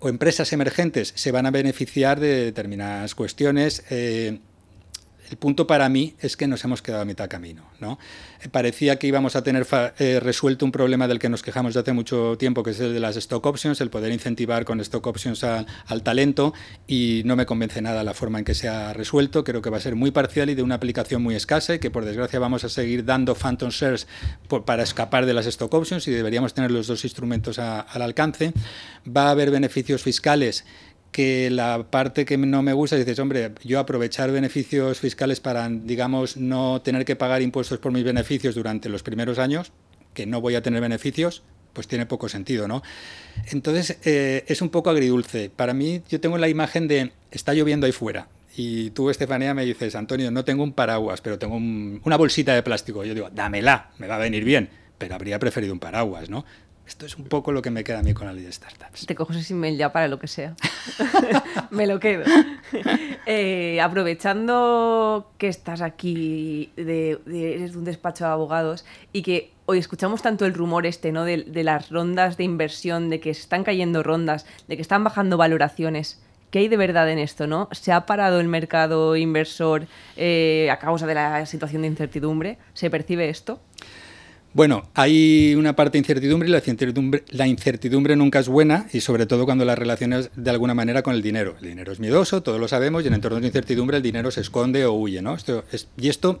o 0.00 0.08
empresas 0.08 0.52
emergentes 0.52 1.12
se 1.16 1.32
van 1.32 1.46
a 1.46 1.50
beneficiar 1.50 2.20
de 2.20 2.44
determinadas 2.44 3.14
cuestiones. 3.14 3.84
Eh, 3.88 4.38
el 5.30 5.36
punto 5.36 5.66
para 5.66 5.88
mí 5.88 6.14
es 6.20 6.36
que 6.36 6.46
nos 6.46 6.64
hemos 6.64 6.82
quedado 6.82 7.02
a 7.02 7.04
mitad 7.04 7.28
camino. 7.28 7.64
¿no? 7.80 7.98
Eh, 8.42 8.48
parecía 8.48 8.98
que 8.98 9.06
íbamos 9.06 9.36
a 9.36 9.42
tener 9.42 9.66
eh, 9.98 10.20
resuelto 10.20 10.64
un 10.64 10.72
problema 10.72 11.08
del 11.08 11.18
que 11.18 11.28
nos 11.28 11.42
quejamos 11.42 11.74
de 11.74 11.80
hace 11.80 11.92
mucho 11.92 12.36
tiempo, 12.38 12.62
que 12.62 12.70
es 12.70 12.80
el 12.80 12.92
de 12.92 13.00
las 13.00 13.16
stock 13.16 13.44
options, 13.46 13.80
el 13.80 13.90
poder 13.90 14.12
incentivar 14.12 14.64
con 14.64 14.80
stock 14.80 15.06
options 15.06 15.44
al 15.44 16.02
talento, 16.02 16.52
y 16.86 17.22
no 17.24 17.36
me 17.36 17.46
convence 17.46 17.80
nada 17.80 18.04
la 18.04 18.14
forma 18.14 18.38
en 18.38 18.44
que 18.44 18.54
se 18.54 18.68
ha 18.68 18.92
resuelto. 18.92 19.44
Creo 19.44 19.62
que 19.62 19.70
va 19.70 19.78
a 19.78 19.80
ser 19.80 19.94
muy 19.94 20.10
parcial 20.10 20.50
y 20.50 20.54
de 20.54 20.62
una 20.62 20.74
aplicación 20.74 21.22
muy 21.22 21.34
escasa 21.34 21.74
y 21.74 21.78
que 21.78 21.90
por 21.90 22.04
desgracia 22.04 22.38
vamos 22.38 22.64
a 22.64 22.68
seguir 22.68 23.04
dando 23.04 23.34
phantom 23.34 23.70
shares 23.70 24.06
para 24.64 24.82
escapar 24.82 25.26
de 25.26 25.34
las 25.34 25.46
stock 25.46 25.72
options 25.72 26.06
y 26.08 26.10
deberíamos 26.10 26.54
tener 26.54 26.70
los 26.70 26.86
dos 26.86 27.04
instrumentos 27.04 27.58
al 27.58 28.02
alcance. 28.02 28.52
Va 29.04 29.28
a 29.28 29.30
haber 29.30 29.50
beneficios 29.50 30.02
fiscales 30.02 30.64
que 31.14 31.48
la 31.48 31.86
parte 31.90 32.24
que 32.24 32.36
no 32.36 32.64
me 32.64 32.72
gusta, 32.72 32.96
dices, 32.96 33.20
hombre, 33.20 33.52
yo 33.62 33.78
aprovechar 33.78 34.32
beneficios 34.32 34.98
fiscales 34.98 35.38
para, 35.38 35.68
digamos, 35.68 36.36
no 36.36 36.82
tener 36.82 37.04
que 37.04 37.14
pagar 37.14 37.40
impuestos 37.40 37.78
por 37.78 37.92
mis 37.92 38.02
beneficios 38.02 38.56
durante 38.56 38.88
los 38.88 39.04
primeros 39.04 39.38
años, 39.38 39.70
que 40.12 40.26
no 40.26 40.40
voy 40.40 40.56
a 40.56 40.62
tener 40.62 40.80
beneficios, 40.80 41.44
pues 41.72 41.86
tiene 41.86 42.06
poco 42.06 42.28
sentido, 42.28 42.66
¿no? 42.66 42.82
Entonces, 43.52 43.96
eh, 44.02 44.42
es 44.48 44.60
un 44.60 44.70
poco 44.70 44.90
agridulce. 44.90 45.50
Para 45.54 45.72
mí, 45.72 46.02
yo 46.08 46.20
tengo 46.20 46.36
la 46.36 46.48
imagen 46.48 46.88
de, 46.88 47.12
está 47.30 47.54
lloviendo 47.54 47.86
ahí 47.86 47.92
fuera, 47.92 48.26
y 48.56 48.90
tú, 48.90 49.08
Estefanía, 49.08 49.54
me 49.54 49.64
dices, 49.64 49.94
Antonio, 49.94 50.32
no 50.32 50.44
tengo 50.44 50.64
un 50.64 50.72
paraguas, 50.72 51.20
pero 51.20 51.38
tengo 51.38 51.54
una 51.54 52.16
bolsita 52.16 52.56
de 52.56 52.64
plástico. 52.64 53.04
Yo 53.04 53.14
digo, 53.14 53.30
dámela, 53.30 53.92
me 53.98 54.08
va 54.08 54.16
a 54.16 54.18
venir 54.18 54.42
bien, 54.42 54.68
pero 54.98 55.14
habría 55.14 55.38
preferido 55.38 55.72
un 55.72 55.78
paraguas, 55.78 56.28
¿no? 56.28 56.44
Esto 56.86 57.06
es 57.06 57.16
un 57.16 57.24
poco 57.24 57.50
lo 57.50 57.62
que 57.62 57.70
me 57.70 57.82
queda 57.82 58.00
a 58.00 58.02
mí 58.02 58.12
con 58.12 58.26
la 58.26 58.32
ley 58.32 58.44
de 58.44 58.52
startups. 58.52 59.06
Te 59.06 59.14
cojo 59.14 59.32
ese 59.32 59.54
email 59.54 59.78
ya 59.78 59.90
para 59.92 60.06
lo 60.06 60.18
que 60.18 60.26
sea. 60.26 60.54
me 61.70 61.86
lo 61.86 61.98
quedo. 61.98 62.24
Eh, 63.26 63.80
aprovechando 63.80 65.30
que 65.38 65.48
estás 65.48 65.80
aquí, 65.80 66.70
de, 66.76 67.18
eres 67.26 67.72
de 67.72 67.78
un 67.78 67.84
despacho 67.84 68.24
de 68.24 68.30
abogados 68.30 68.84
y 69.12 69.22
que 69.22 69.50
hoy 69.64 69.78
escuchamos 69.78 70.20
tanto 70.20 70.44
el 70.44 70.52
rumor 70.52 70.84
este, 70.84 71.10
¿no? 71.10 71.24
De, 71.24 71.64
las 71.64 71.88
rondas 71.90 72.36
de 72.36 72.44
inversión, 72.44 73.08
de 73.08 73.20
que 73.20 73.32
se 73.32 73.40
están 73.40 73.64
cayendo 73.64 74.02
rondas, 74.02 74.44
de 74.68 74.76
que 74.76 74.82
están 74.82 75.04
bajando 75.04 75.38
valoraciones. 75.38 76.20
¿Qué 76.50 76.60
hay 76.60 76.68
de 76.68 76.76
verdad 76.76 77.10
en 77.10 77.18
esto, 77.18 77.46
no? 77.46 77.68
¿Se 77.72 77.92
ha 77.92 78.06
parado 78.06 78.40
el 78.40 78.46
mercado 78.46 79.16
inversor 79.16 79.86
eh, 80.16 80.68
a 80.70 80.78
causa 80.78 81.06
de 81.06 81.14
la 81.14 81.46
situación 81.46 81.82
de 81.82 81.88
incertidumbre? 81.88 82.58
¿Se 82.74 82.90
percibe 82.90 83.28
esto? 83.28 83.58
Bueno, 84.54 84.88
hay 84.94 85.56
una 85.56 85.74
parte 85.74 85.94
de 85.94 85.98
incertidumbre 85.98 86.48
y 86.48 86.52
la 87.32 87.46
incertidumbre, 87.48 88.14
nunca 88.14 88.38
es 88.38 88.46
buena 88.46 88.86
y 88.92 89.00
sobre 89.00 89.26
todo 89.26 89.46
cuando 89.46 89.64
la 89.64 89.74
relacionas 89.74 90.30
de 90.36 90.48
alguna 90.48 90.74
manera 90.74 91.02
con 91.02 91.12
el 91.12 91.22
dinero. 91.22 91.56
El 91.60 91.70
dinero 91.70 91.90
es 91.90 91.98
miedoso, 91.98 92.40
todos 92.40 92.60
lo 92.60 92.68
sabemos, 92.68 93.02
y 93.02 93.08
en 93.08 93.14
entornos 93.14 93.40
de 93.40 93.48
incertidumbre 93.48 93.96
el 93.96 94.02
dinero 94.04 94.30
se 94.30 94.42
esconde 94.42 94.86
o 94.86 94.92
huye. 94.92 95.22
¿no? 95.22 95.36
Y 95.96 96.08
esto 96.08 96.40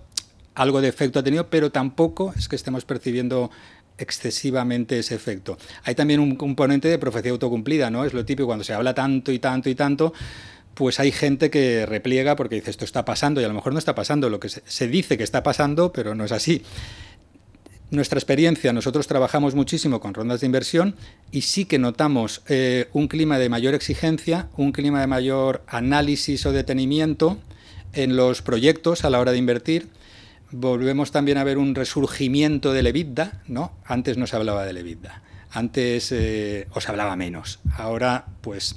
algo 0.54 0.80
de 0.80 0.86
efecto 0.86 1.18
ha 1.18 1.24
tenido, 1.24 1.48
pero 1.50 1.72
tampoco 1.72 2.32
es 2.38 2.46
que 2.46 2.54
estemos 2.54 2.84
percibiendo 2.84 3.50
excesivamente 3.98 4.96
ese 5.00 5.16
efecto. 5.16 5.58
Hay 5.82 5.96
también 5.96 6.20
un 6.20 6.36
componente 6.36 6.86
de 6.86 6.98
profecía 7.00 7.32
autocumplida, 7.32 7.90
¿no? 7.90 8.04
Es 8.04 8.14
lo 8.14 8.24
típico 8.24 8.46
cuando 8.46 8.62
se 8.62 8.74
habla 8.74 8.94
tanto 8.94 9.32
y 9.32 9.40
tanto 9.40 9.70
y 9.70 9.74
tanto, 9.74 10.12
pues 10.74 11.00
hay 11.00 11.10
gente 11.10 11.50
que 11.50 11.84
repliega 11.84 12.36
porque 12.36 12.54
dice 12.54 12.70
esto 12.70 12.84
está 12.84 13.04
pasando 13.04 13.40
y 13.40 13.44
a 13.44 13.48
lo 13.48 13.54
mejor 13.54 13.72
no 13.72 13.80
está 13.80 13.96
pasando, 13.96 14.30
lo 14.30 14.38
que 14.38 14.48
se 14.48 14.86
dice 14.86 15.18
que 15.18 15.24
está 15.24 15.42
pasando, 15.42 15.92
pero 15.92 16.14
no 16.14 16.24
es 16.24 16.30
así 16.30 16.62
nuestra 17.94 18.18
experiencia, 18.18 18.72
nosotros 18.72 19.06
trabajamos 19.06 19.54
muchísimo 19.54 20.00
con 20.00 20.14
rondas 20.14 20.40
de 20.40 20.46
inversión 20.46 20.96
y 21.30 21.42
sí 21.42 21.64
que 21.64 21.78
notamos 21.78 22.42
eh, 22.48 22.88
un 22.92 23.08
clima 23.08 23.38
de 23.38 23.48
mayor 23.48 23.74
exigencia, 23.74 24.48
un 24.56 24.72
clima 24.72 25.00
de 25.00 25.06
mayor 25.06 25.62
análisis 25.66 26.44
o 26.46 26.52
detenimiento 26.52 27.38
en 27.92 28.16
los 28.16 28.42
proyectos 28.42 29.04
a 29.04 29.10
la 29.10 29.20
hora 29.20 29.32
de 29.32 29.38
invertir. 29.38 29.88
Volvemos 30.50 31.10
también 31.10 31.38
a 31.38 31.44
ver 31.44 31.58
un 31.58 31.74
resurgimiento 31.74 32.72
del 32.72 32.86
EBITDA, 32.86 33.42
¿no? 33.48 33.72
Antes 33.84 34.18
no 34.18 34.26
se 34.26 34.36
hablaba 34.36 34.64
del 34.64 34.76
EBITDA, 34.76 35.22
antes 35.50 36.12
eh, 36.12 36.68
os 36.72 36.88
hablaba 36.88 37.16
menos. 37.16 37.60
Ahora, 37.76 38.26
pues 38.40 38.76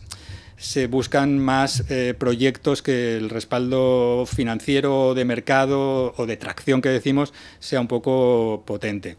se 0.57 0.87
buscan 0.87 1.39
más 1.39 1.83
eh, 1.89 2.13
proyectos 2.17 2.81
que 2.81 3.15
el 3.15 3.29
respaldo 3.29 4.25
financiero 4.25 5.13
de 5.13 5.25
mercado 5.25 6.13
o 6.17 6.25
de 6.25 6.37
tracción 6.37 6.81
que 6.81 6.89
decimos 6.89 7.33
sea 7.59 7.79
un 7.79 7.87
poco 7.87 8.63
potente. 8.65 9.17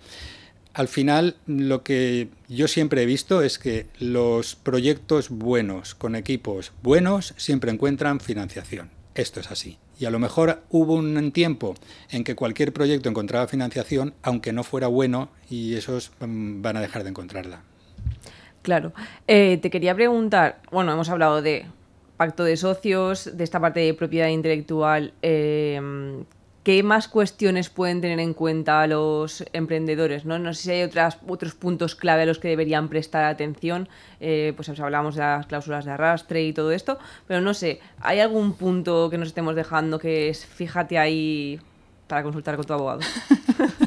Al 0.75 0.89
final, 0.89 1.37
lo 1.47 1.83
que 1.83 2.29
yo 2.49 2.69
siempre 2.69 3.03
he 3.03 3.07
visto 3.07 3.43
es 3.43 3.59
que 3.59 3.87
los 3.99 4.55
proyectos 4.55 5.29
buenos, 5.29 5.95
con 5.95 6.15
equipos 6.15 6.73
buenos, 6.83 7.35
siempre 7.37 7.73
encuentran 7.73 8.21
financiación. 8.21 8.91
Esto 9.15 9.41
es 9.41 9.51
así. 9.51 9.79
Y 9.99 10.05
a 10.05 10.11
lo 10.11 10.21
mejor 10.21 10.63
hubo 10.71 10.95
un 10.95 11.33
tiempo 11.33 11.75
en 12.11 12.23
que 12.23 12.37
cualquier 12.37 12.73
proyecto 12.73 13.09
encontraba 13.09 13.49
financiación, 13.49 14.15
aunque 14.23 14.53
no 14.53 14.63
fuera 14.63 14.87
bueno, 14.87 15.31
y 15.51 15.75
esos 15.75 16.13
mm, 16.21 16.63
van 16.63 16.77
a 16.77 16.81
dejar 16.81 17.03
de 17.03 17.11
encontrarla. 17.11 17.65
Claro. 18.63 18.93
Eh, 19.27 19.59
te 19.63 19.71
quería 19.71 19.95
preguntar, 19.95 20.61
bueno, 20.71 20.93
hemos 20.93 21.09
hablado 21.09 21.43
de 21.43 21.67
pacto 22.17 22.45
de 22.45 22.57
socios, 22.57 23.37
de 23.37 23.45
esta 23.45 23.61
parte 23.61 23.81
de 23.81 23.95
propiedad 23.95 24.29
intelectual. 24.29 25.13
Eh, 25.23 25.81
¿Qué 26.69 26.83
más 26.83 27.09
cuestiones 27.09 27.71
pueden 27.71 28.03
tener 28.03 28.21
en 28.21 28.35
cuenta 28.35 28.87
los 28.87 29.43
emprendedores? 29.55 30.27
No, 30.27 30.39
no 30.39 30.53
sé 30.53 30.63
si 30.63 30.71
hay 30.73 30.83
otras, 30.83 31.17
otros 31.27 31.55
puntos 31.55 31.95
clave 31.95 32.25
a 32.25 32.27
los 32.27 32.39
que 32.39 32.49
deberían 32.49 32.91
prestar 32.91 33.25
atención. 33.25 33.89
Eh, 34.21 34.53
pues 34.55 34.69
hablamos 34.79 35.15
de 35.15 35.23
las 35.23 35.47
cláusulas 35.47 35.87
de 35.87 35.93
arrastre 35.93 36.45
y 36.45 36.53
todo 36.53 36.71
esto, 36.73 36.99
pero 37.27 37.41
no 37.41 37.55
sé, 37.55 37.81
¿hay 38.01 38.21
algún 38.21 38.53
punto 38.53 39.09
que 39.09 39.17
nos 39.17 39.29
estemos 39.29 39.55
dejando 39.55 39.99
que 39.99 40.29
es 40.29 40.45
fíjate 40.45 40.99
ahí 40.99 41.59
para 42.07 42.23
consultar 42.23 42.57
con 42.57 42.67
tu 42.67 42.75
abogado? 42.75 43.01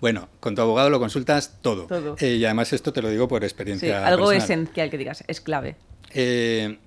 Bueno, 0.00 0.28
con 0.40 0.54
tu 0.54 0.62
abogado 0.62 0.88
lo 0.88 0.98
consultas 0.98 1.58
todo. 1.60 2.16
Eh, 2.20 2.36
y 2.36 2.44
además 2.44 2.72
esto 2.72 2.92
te 2.92 3.02
lo 3.02 3.10
digo 3.10 3.28
por 3.28 3.44
experiencia. 3.44 4.06
algo 4.06 4.32
esencial 4.32 4.90
que 4.90 4.98
digas, 4.98 5.24
es 5.26 5.40
clave. 5.40 5.76
Eh, 6.14 6.78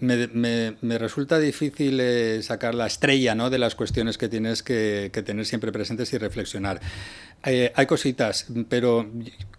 me, 0.00 0.98
resulta 0.98 1.38
difícil 1.38 1.98
eh, 2.00 2.42
sacar 2.42 2.74
la 2.74 2.86
estrella 2.86 3.34
¿no? 3.34 3.48
de 3.48 3.58
las 3.58 3.74
cuestiones 3.74 4.18
que 4.18 4.28
tienes 4.28 4.62
que, 4.62 5.10
tener 5.24 5.46
siempre 5.46 5.72
presentes 5.72 6.12
y 6.12 6.18
reflexionar. 6.18 6.80
hay 7.42 7.86
cositas, 7.86 8.46
pero 8.68 9.10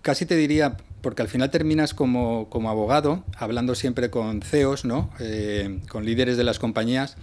casi 0.03 0.27
te 0.27 0.35
diría, 0.35 0.77
porque 1.01 1.23
al 1.23 1.29
final 1.29 1.49
terminas 1.49 1.95
como, 1.95 2.47
como 2.49 2.69
abogado, 2.69 3.23
hablando 3.37 3.73
siempre 3.73 4.11
con 4.11 4.43
CEOs, 4.43 4.85
¿no? 4.85 5.09
con 5.89 6.05
líderes 6.05 6.37
de 6.37 6.43
las 6.43 6.59
compañías 6.59 7.17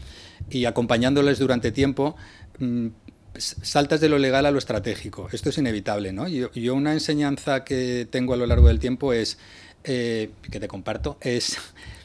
y 0.51 0.65
acompañándoles 0.65 1.39
durante 1.39 1.71
tiempo, 1.71 2.17
mm, 2.59 2.89
saltas 3.39 4.01
de 4.01 4.09
lo 4.09 4.19
legal 4.19 4.47
a 4.47 4.51
lo 4.51 4.59
estratégico. 4.59 5.29
Esto 5.33 5.51
es 5.51 5.59
inevitable, 5.59 6.13
¿no? 6.13 6.29
Yo, 6.29 6.75
una 6.75 6.93
enseñanza 6.93 7.65
que 7.65 8.07
tengo 8.11 8.35
a 8.35 8.37
lo 8.37 8.47
largo 8.47 8.69
del 8.69 8.79
tiempo 8.79 9.13
es, 9.13 9.39
eh, 9.85 10.31
que 10.51 10.61
te 10.61 10.69
comparto, 10.69 11.19
es 11.21 11.57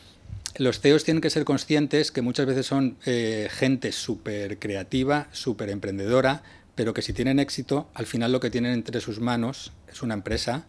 los 0.58 0.80
CEOs 0.80 1.04
tienen 1.04 1.22
que 1.22 1.30
ser 1.30 1.46
conscientes 1.46 2.12
que 2.12 2.22
muchas 2.22 2.46
veces 2.46 2.66
son 2.66 2.98
eh, 3.06 3.48
gente 3.52 3.92
súper 3.92 4.60
creativa, 4.60 5.28
súper 5.32 5.70
emprendedora, 5.70 6.44
pero 6.76 6.94
que 6.94 7.02
si 7.02 7.14
tienen 7.14 7.40
éxito, 7.40 7.90
al 7.94 8.06
final 8.06 8.32
lo 8.32 8.40
que 8.40 8.50
tienen 8.50 8.74
entre 8.74 9.02
sus 9.02 9.20
manos 9.20 9.74
es 9.92 10.02
una 10.02 10.14
empresa 10.14 10.66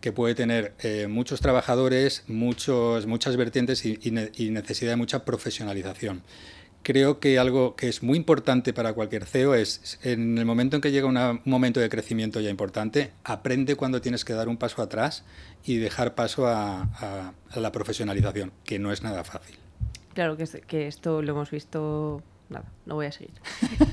que 0.00 0.10
puede 0.10 0.34
tener 0.34 0.74
eh, 0.80 1.06
muchos 1.08 1.40
trabajadores, 1.40 2.24
muchos, 2.26 3.06
muchas 3.06 3.36
vertientes 3.36 3.84
y 3.84 4.50
necesidad 4.50 4.90
de 4.90 4.96
mucha 4.96 5.24
profesionalización 5.24 6.22
creo 6.82 7.20
que 7.20 7.38
algo 7.38 7.76
que 7.76 7.88
es 7.88 8.02
muy 8.02 8.16
importante 8.16 8.72
para 8.72 8.92
cualquier 8.92 9.24
CEO 9.24 9.54
es, 9.54 9.98
en 10.02 10.38
el 10.38 10.44
momento 10.44 10.76
en 10.76 10.82
que 10.82 10.90
llega 10.90 11.06
un 11.06 11.40
momento 11.44 11.80
de 11.80 11.88
crecimiento 11.88 12.40
ya 12.40 12.50
importante, 12.50 13.12
aprende 13.24 13.76
cuando 13.76 14.00
tienes 14.00 14.24
que 14.24 14.32
dar 14.32 14.48
un 14.48 14.56
paso 14.56 14.82
atrás 14.82 15.24
y 15.64 15.76
dejar 15.76 16.14
paso 16.14 16.46
a, 16.46 17.32
la 17.54 17.72
profesionalización, 17.72 18.52
que 18.64 18.78
no 18.78 18.92
es 18.92 19.02
nada 19.02 19.24
fácil. 19.24 19.56
Claro 20.14 20.36
que, 20.36 20.86
esto 20.86 21.22
lo 21.22 21.32
hemos 21.32 21.50
visto 21.50 22.22
nada, 22.52 22.66
no 22.86 22.94
voy 22.94 23.06
a 23.06 23.12
seguir. 23.12 23.32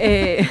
Eh, 0.01 0.47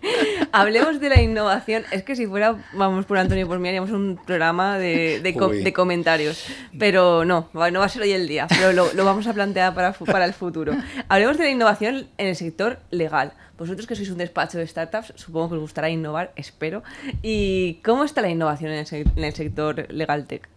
hablemos 0.52 1.00
de 1.00 1.08
la 1.08 1.20
innovación. 1.20 1.84
Es 1.90 2.04
que 2.04 2.14
si 2.14 2.26
fuera, 2.26 2.56
vamos 2.72 3.04
por 3.04 3.18
Antonio 3.18 3.48
por 3.48 3.58
mí, 3.58 3.68
haríamos 3.68 3.90
un 3.90 4.16
programa 4.24 4.78
de, 4.78 5.72
comentarios. 5.74 6.44
Pero 6.78 7.24
no, 7.24 7.48
no 7.52 7.60
va 7.80 7.84
a 7.84 7.88
ser 7.88 8.02
hoy 8.02 8.12
el 8.12 8.28
día, 8.28 8.46
pero 8.48 8.72
lo, 8.72 9.04
vamos 9.04 9.26
a 9.26 9.32
plantear 9.32 9.74
para, 9.74 9.92
para 9.92 10.24
el 10.24 10.34
futuro. 10.34 10.76
Hablemos 11.08 11.36
de 11.36 11.44
la 11.44 11.50
innovación 11.50 12.06
en 12.16 12.28
el 12.28 12.36
sector 12.36 12.78
legal. 12.90 13.32
Vosotros 13.58 13.86
que 13.86 13.96
sois 13.96 14.10
un 14.10 14.18
despacho 14.18 14.58
de 14.58 14.66
startups, 14.66 15.12
supongo 15.16 15.50
que 15.50 15.54
os 15.56 15.60
gustará 15.60 15.90
innovar, 15.90 16.32
espero. 16.36 16.82
¿Y 17.22 17.80
cómo 17.84 18.04
está 18.04 18.22
la 18.22 18.30
innovación 18.30 18.70
en 18.72 18.78
el, 18.78 19.06
en 19.16 19.24
el 19.24 19.34
sector 19.34 19.92
legal 19.92 20.26
tech? 20.26 20.48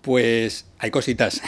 Pues 0.00 0.66
hay 0.78 0.90
cositas. 0.90 1.40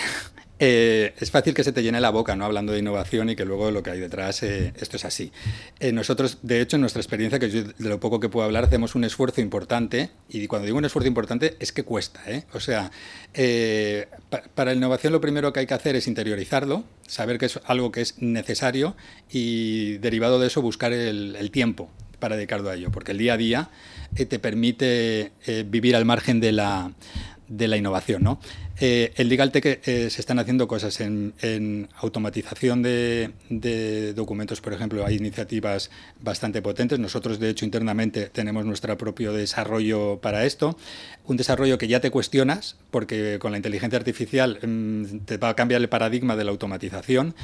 Eh, 0.66 1.12
es 1.18 1.30
fácil 1.30 1.52
que 1.52 1.62
se 1.62 1.72
te 1.72 1.82
llene 1.82 2.00
la 2.00 2.08
boca 2.08 2.34
¿no? 2.36 2.46
hablando 2.46 2.72
de 2.72 2.78
innovación 2.78 3.28
y 3.28 3.36
que 3.36 3.44
luego 3.44 3.70
lo 3.70 3.82
que 3.82 3.90
hay 3.90 4.00
detrás, 4.00 4.42
eh, 4.42 4.72
esto 4.80 4.96
es 4.96 5.04
así. 5.04 5.30
Eh, 5.78 5.92
nosotros, 5.92 6.38
de 6.40 6.62
hecho, 6.62 6.78
en 6.78 6.80
nuestra 6.80 7.02
experiencia, 7.02 7.38
que 7.38 7.50
yo 7.50 7.64
de 7.64 7.74
lo 7.86 8.00
poco 8.00 8.18
que 8.18 8.30
puedo 8.30 8.46
hablar, 8.46 8.64
hacemos 8.64 8.94
un 8.94 9.04
esfuerzo 9.04 9.42
importante 9.42 10.08
y 10.26 10.46
cuando 10.46 10.64
digo 10.64 10.78
un 10.78 10.86
esfuerzo 10.86 11.06
importante 11.06 11.58
es 11.60 11.70
que 11.70 11.82
cuesta. 11.82 12.22
O 12.54 12.60
sea, 12.60 12.90
para 14.54 14.70
la 14.70 14.76
innovación 14.76 15.12
lo 15.12 15.20
primero 15.20 15.52
que 15.52 15.60
hay 15.60 15.66
que 15.66 15.74
hacer 15.74 15.96
es 15.96 16.08
interiorizarlo, 16.08 16.84
saber 17.06 17.36
que 17.36 17.44
es 17.44 17.60
algo 17.66 17.92
que 17.92 18.00
es 18.00 18.22
necesario 18.22 18.96
y 19.30 19.98
derivado 19.98 20.40
de 20.40 20.46
eso 20.46 20.62
buscar 20.62 20.94
el, 20.94 21.36
el 21.36 21.50
tiempo 21.50 21.90
para 22.20 22.36
dedicarlo 22.36 22.70
a 22.70 22.74
ello, 22.74 22.90
porque 22.90 23.12
el 23.12 23.18
día 23.18 23.34
a 23.34 23.36
día 23.36 23.70
te 24.14 24.38
permite 24.38 25.32
vivir 25.66 25.94
al 25.94 26.06
margen 26.06 26.40
de 26.40 26.52
la 26.52 26.92
de 27.48 27.68
la 27.68 27.76
innovación. 27.76 28.22
¿no? 28.22 28.40
Eh, 28.80 29.12
el 29.16 29.28
Legal 29.28 29.52
Tech 29.52 29.64
eh, 29.66 30.10
se 30.10 30.20
están 30.20 30.38
haciendo 30.38 30.66
cosas 30.66 31.00
en, 31.00 31.88
automatización 31.96 32.82
de, 32.82 34.12
documentos, 34.14 34.60
por 34.60 34.72
ejemplo, 34.72 35.06
hay 35.06 35.16
iniciativas 35.16 35.90
bastante 36.20 36.60
potentes. 36.62 36.98
Nosotros, 36.98 37.38
de 37.38 37.50
hecho, 37.50 37.64
internamente 37.64 38.30
tenemos 38.30 38.64
nuestro 38.64 38.96
propio 38.98 39.32
desarrollo 39.32 40.18
para 40.20 40.44
esto. 40.44 40.76
Un 41.26 41.36
desarrollo 41.36 41.78
que 41.78 41.88
ya 41.88 42.00
te 42.00 42.10
cuestionas, 42.10 42.76
porque 42.90 43.38
con 43.38 43.52
la 43.52 43.58
inteligencia 43.58 43.98
artificial 43.98 44.58
mm, 44.60 45.18
te 45.24 45.36
va 45.36 45.50
a 45.50 45.54
cambiar 45.54 45.80
el 45.80 45.88
paradigma 45.88 46.36
de 46.36 46.44
la 46.44 46.50
automatización. 46.50 47.34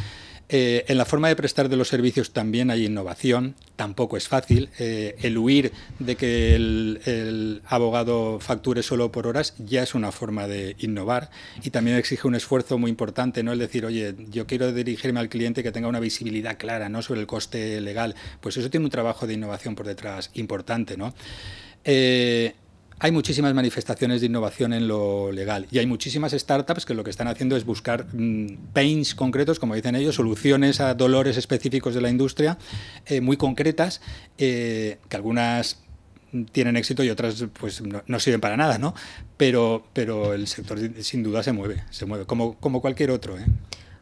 Eh, 0.52 0.84
en 0.88 0.98
la 0.98 1.04
forma 1.04 1.28
de 1.28 1.36
prestar 1.36 1.68
de 1.68 1.76
los 1.76 1.86
servicios 1.86 2.32
también 2.32 2.72
hay 2.72 2.86
innovación, 2.86 3.54
tampoco 3.76 4.16
es 4.16 4.26
fácil. 4.26 4.68
Eh, 4.80 5.14
el 5.22 5.38
huir 5.38 5.70
de 6.00 6.16
que 6.16 6.56
el, 6.56 7.62
abogado 7.66 8.40
facture 8.40 8.82
solo 8.82 9.12
por 9.12 9.28
horas 9.28 9.54
ya 9.58 9.84
es 9.84 9.94
una 9.94 10.10
forma 10.10 10.48
de 10.48 10.74
innovar 10.80 11.19
y 11.62 11.70
también 11.70 11.96
exige 11.96 12.26
un 12.26 12.34
esfuerzo 12.34 12.78
muy 12.78 12.90
importante, 12.90 13.42
¿no? 13.42 13.52
El 13.52 13.58
decir, 13.58 13.84
oye, 13.84 14.14
yo 14.30 14.46
quiero 14.46 14.72
dirigirme 14.72 15.20
al 15.20 15.28
cliente 15.28 15.62
que 15.62 15.72
tenga 15.72 15.88
una 15.88 16.00
visibilidad 16.00 16.58
clara, 16.58 16.88
¿no? 16.88 17.02
Sobre 17.02 17.20
el 17.20 17.26
coste 17.26 17.80
legal. 17.80 18.14
Pues 18.40 18.56
eso 18.56 18.70
tiene 18.70 18.84
un 18.84 18.90
trabajo 18.90 19.26
de 19.26 19.34
innovación 19.34 19.74
por 19.74 19.86
detrás 19.86 20.30
importante, 20.34 20.96
¿no? 20.96 21.14
Eh, 21.84 22.54
hay 23.02 23.12
muchísimas 23.12 23.54
manifestaciones 23.54 24.20
de 24.20 24.26
innovación 24.26 24.74
en 24.74 24.86
lo 24.86 25.32
legal 25.32 25.66
y 25.70 25.78
hay 25.78 25.86
muchísimas 25.86 26.32
startups 26.32 26.84
que 26.84 26.92
lo 26.92 27.02
que 27.02 27.08
están 27.08 27.28
haciendo 27.28 27.56
es 27.56 27.64
buscar 27.64 28.06
mm, 28.12 28.72
pains 28.74 29.14
concretos, 29.14 29.58
como 29.58 29.74
dicen 29.74 29.96
ellos, 29.96 30.16
soluciones 30.16 30.80
a 30.80 30.92
dolores 30.92 31.38
específicos 31.38 31.94
de 31.94 32.02
la 32.02 32.10
industria 32.10 32.58
eh, 33.06 33.22
muy 33.22 33.38
concretas, 33.38 34.02
eh, 34.36 34.98
que 35.08 35.16
algunas 35.16 35.78
tienen 36.52 36.76
éxito 36.76 37.02
y 37.02 37.10
otras 37.10 37.44
pues 37.58 37.82
no, 37.82 38.20
sirven 38.20 38.40
para 38.40 38.56
nada, 38.56 38.78
¿no? 38.78 38.94
Pero, 39.36 39.84
pero 39.92 40.32
el 40.32 40.46
sector 40.46 40.78
sin 41.02 41.22
duda 41.22 41.42
se 41.42 41.52
mueve, 41.52 41.84
se 41.90 42.06
mueve, 42.06 42.26
como, 42.26 42.56
como 42.56 42.80
cualquier 42.80 43.10
otro. 43.10 43.38
¿eh? 43.38 43.46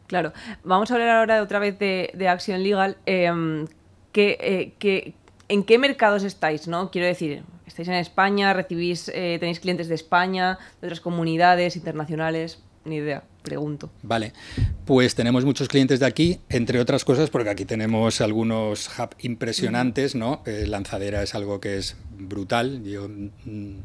Claro. 0.07 0.33
Vamos 0.63 0.91
a 0.91 0.95
hablar 0.95 1.09
ahora 1.09 1.41
otra 1.41 1.59
vez 1.59 1.77
de, 1.79 2.11
de 2.13 2.27
Action 2.27 2.61
Legal. 2.63 2.97
Em, 3.05 3.67
eh, 4.15 5.13
¿En 5.47 5.63
qué 5.63 5.77
mercados 5.77 6.23
estáis? 6.23 6.67
¿no? 6.67 6.91
Quiero 6.91 7.07
decir, 7.07 7.43
estáis 7.65 7.87
en 7.87 7.95
España, 7.95 8.53
recibís, 8.53 9.09
eh, 9.09 9.37
tenéis 9.39 9.59
clientes 9.59 9.87
de 9.87 9.95
España, 9.95 10.59
de 10.81 10.87
otras 10.87 10.99
comunidades 10.99 11.75
internacionales. 11.75 12.61
Ni 12.85 12.97
idea, 12.97 13.23
pregunto. 13.41 13.89
Vale, 14.03 14.33
pues 14.85 15.15
tenemos 15.15 15.45
muchos 15.45 15.67
clientes 15.67 15.99
de 15.99 16.05
aquí, 16.05 16.39
entre 16.49 16.79
otras 16.79 17.05
cosas, 17.05 17.29
porque 17.29 17.49
aquí 17.49 17.65
tenemos 17.65 18.21
algunos 18.21 18.89
hubs 18.97 19.15
impresionantes, 19.19 20.15
¿no? 20.15 20.43
Eh, 20.45 20.65
lanzadera 20.67 21.23
es 21.23 21.35
algo 21.35 21.59
que 21.59 21.77
es 21.77 21.95
brutal. 22.17 22.83
Yo, 22.83 23.07
mm, 23.07 23.77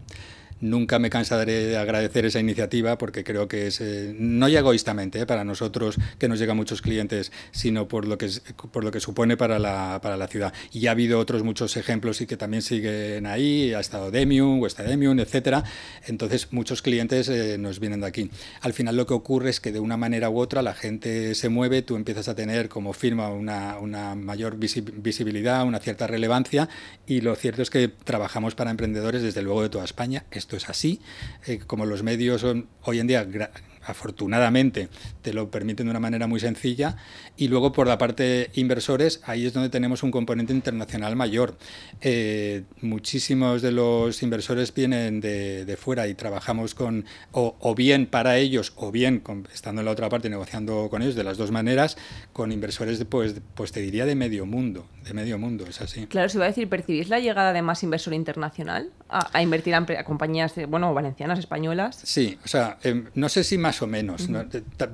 Nunca 0.65 0.99
me 0.99 1.11
cansaré 1.11 1.67
de 1.67 1.77
agradecer 1.77 2.25
esa 2.25 2.41
iniciativa 2.41 2.97
porque 2.97 3.23
creo 3.23 3.49
que 3.49 3.67
es, 3.67 3.83
eh, 3.83 4.15
no 4.19 4.49
ya 4.49 4.61
egoístamente 4.61 5.21
eh, 5.21 5.27
para 5.27 5.45
nosotros, 5.45 5.97
que 6.19 6.27
nos 6.27 6.39
llegan 6.39 6.57
muchos 6.57 6.81
clientes, 6.81 7.33
sino 7.51 7.87
por 7.87 8.09
lo 8.09 8.17
que, 8.17 8.31
por 8.73 8.83
lo 8.83 8.91
que 8.91 8.99
supone 8.99 9.37
para 9.37 9.59
la, 9.59 10.01
para 10.03 10.17
la 10.17 10.27
ciudad. 10.27 10.55
Y 10.73 10.87
ha 10.87 10.93
habido 10.93 11.19
otros 11.19 11.43
muchos 11.43 11.77
ejemplos 11.77 12.23
y 12.23 12.27
que 12.27 12.39
también 12.39 12.63
siguen 12.63 13.27
ahí, 13.27 13.75
ha 13.75 13.81
estado 13.81 14.11
Demium, 14.11 14.63
o 14.63 14.67
está 14.67 14.85
Demium, 14.85 15.21
etcétera. 15.21 15.65
Entonces, 16.07 16.49
muchos 16.51 16.81
clientes 16.81 17.29
eh, 17.29 17.59
nos 17.59 17.79
vienen 17.79 18.01
de 18.01 18.07
aquí. 18.07 18.31
Al 18.63 18.73
final 18.73 18.97
lo 18.97 19.07
que 19.07 19.13
ocurre 19.13 19.51
es 19.51 19.61
que 19.61 19.71
de 19.71 19.81
una 19.81 19.99
manera 19.99 20.31
u 20.31 20.39
otra 20.39 20.63
la 20.63 20.73
gente 20.73 21.35
se 21.35 21.51
mueve, 21.51 21.83
tú 21.83 21.95
empiezas 21.95 22.29
a 22.29 22.35
tener 22.35 22.71
como 22.71 22.95
firma 22.95 23.29
una, 23.29 23.77
una 23.79 24.15
mayor 24.15 24.57
visibilidad, 24.57 25.67
una 25.67 25.79
cierta 25.79 26.07
relevancia 26.07 26.71
y 27.07 27.21
lo 27.21 27.37
cierto 27.37 27.61
es 27.61 27.69
que 27.69 27.89
trabajamos 27.89 28.55
para 28.55 28.71
emprendedores 28.71 29.21
desde 29.21 29.43
luego 29.43 29.61
de 29.61 29.69
toda 29.69 29.85
España. 29.85 30.25
Esto 30.31 30.54
es 30.55 30.69
así, 30.69 31.01
eh, 31.47 31.61
como 31.67 31.87
los 31.87 32.03
medios 32.03 32.41
son 32.41 32.69
hoy 32.83 33.01
en 33.01 33.07
día 33.07 33.25
afortunadamente 33.87 34.89
te 35.23 35.33
lo 35.33 35.51
permiten 35.51 35.87
de 35.87 35.91
una 35.91 36.01
manera 36.01 36.27
muy 36.27 36.41
sencilla. 36.41 36.97
Y 37.37 37.49
luego 37.49 37.73
por 37.73 37.87
la 37.87 37.99
parte 37.99 38.51
inversores, 38.55 39.21
ahí 39.25 39.47
es 39.47 39.53
donde 39.53 39.69
tenemos 39.69 40.03
un 40.03 40.11
componente 40.11 40.53
internacional 40.53 41.17
mayor. 41.17 41.57
Eh, 42.01 42.63
muchísimos 42.81 43.63
de 43.63 43.73
los 43.73 44.23
inversores 44.23 44.73
vienen 44.73 45.21
de, 45.21 45.77
fuera 45.81 46.07
y 46.07 46.15
trabajamos 46.15 46.75
con, 46.75 47.05
o, 47.33 47.75
bien 47.75 48.07
para 48.07 48.37
ellos, 48.39 48.73
o 48.77 48.93
bien 48.93 49.23
estando 49.53 49.81
en 49.81 49.87
la 49.87 49.91
otra 49.91 50.09
parte 50.09 50.31
negociando 50.31 50.89
con 50.89 51.03
ellos, 51.03 51.15
de 51.15 51.25
las 51.25 51.37
dos 51.37 51.51
maneras, 51.51 51.97
con 52.33 52.53
inversores, 52.53 52.99
de, 52.99 53.05
pues, 53.05 53.35
pues 53.55 53.73
te 53.73 53.81
diría 53.81 54.07
de 54.07 54.15
medio 54.15 54.47
mundo, 54.47 54.87
de 55.05 55.15
medio 55.15 55.39
mundo, 55.39 55.65
es 55.69 55.81
así. 55.81 56.07
Claro, 56.07 56.29
se 56.29 56.39
va 56.39 56.45
a 56.45 56.49
decir, 56.49 56.69
¿percibís 56.69 57.09
la 57.09 57.19
llegada 57.19 57.53
de 57.53 57.63
más 57.63 57.83
inversor 57.83 58.15
internacional 58.15 58.91
a, 59.09 59.43
invertir 59.43 59.75
en 59.75 59.87
compañías, 60.05 60.55
bueno, 60.69 60.93
valencianas, 60.95 61.39
españolas? 61.39 62.01
Sí, 62.03 62.39
o 62.45 62.49
sea, 62.49 62.79
em, 62.83 63.07
no 63.15 63.29
sé 63.29 63.45
si 63.45 63.59
más 63.59 63.74
o 63.83 63.87
menos, 63.87 64.29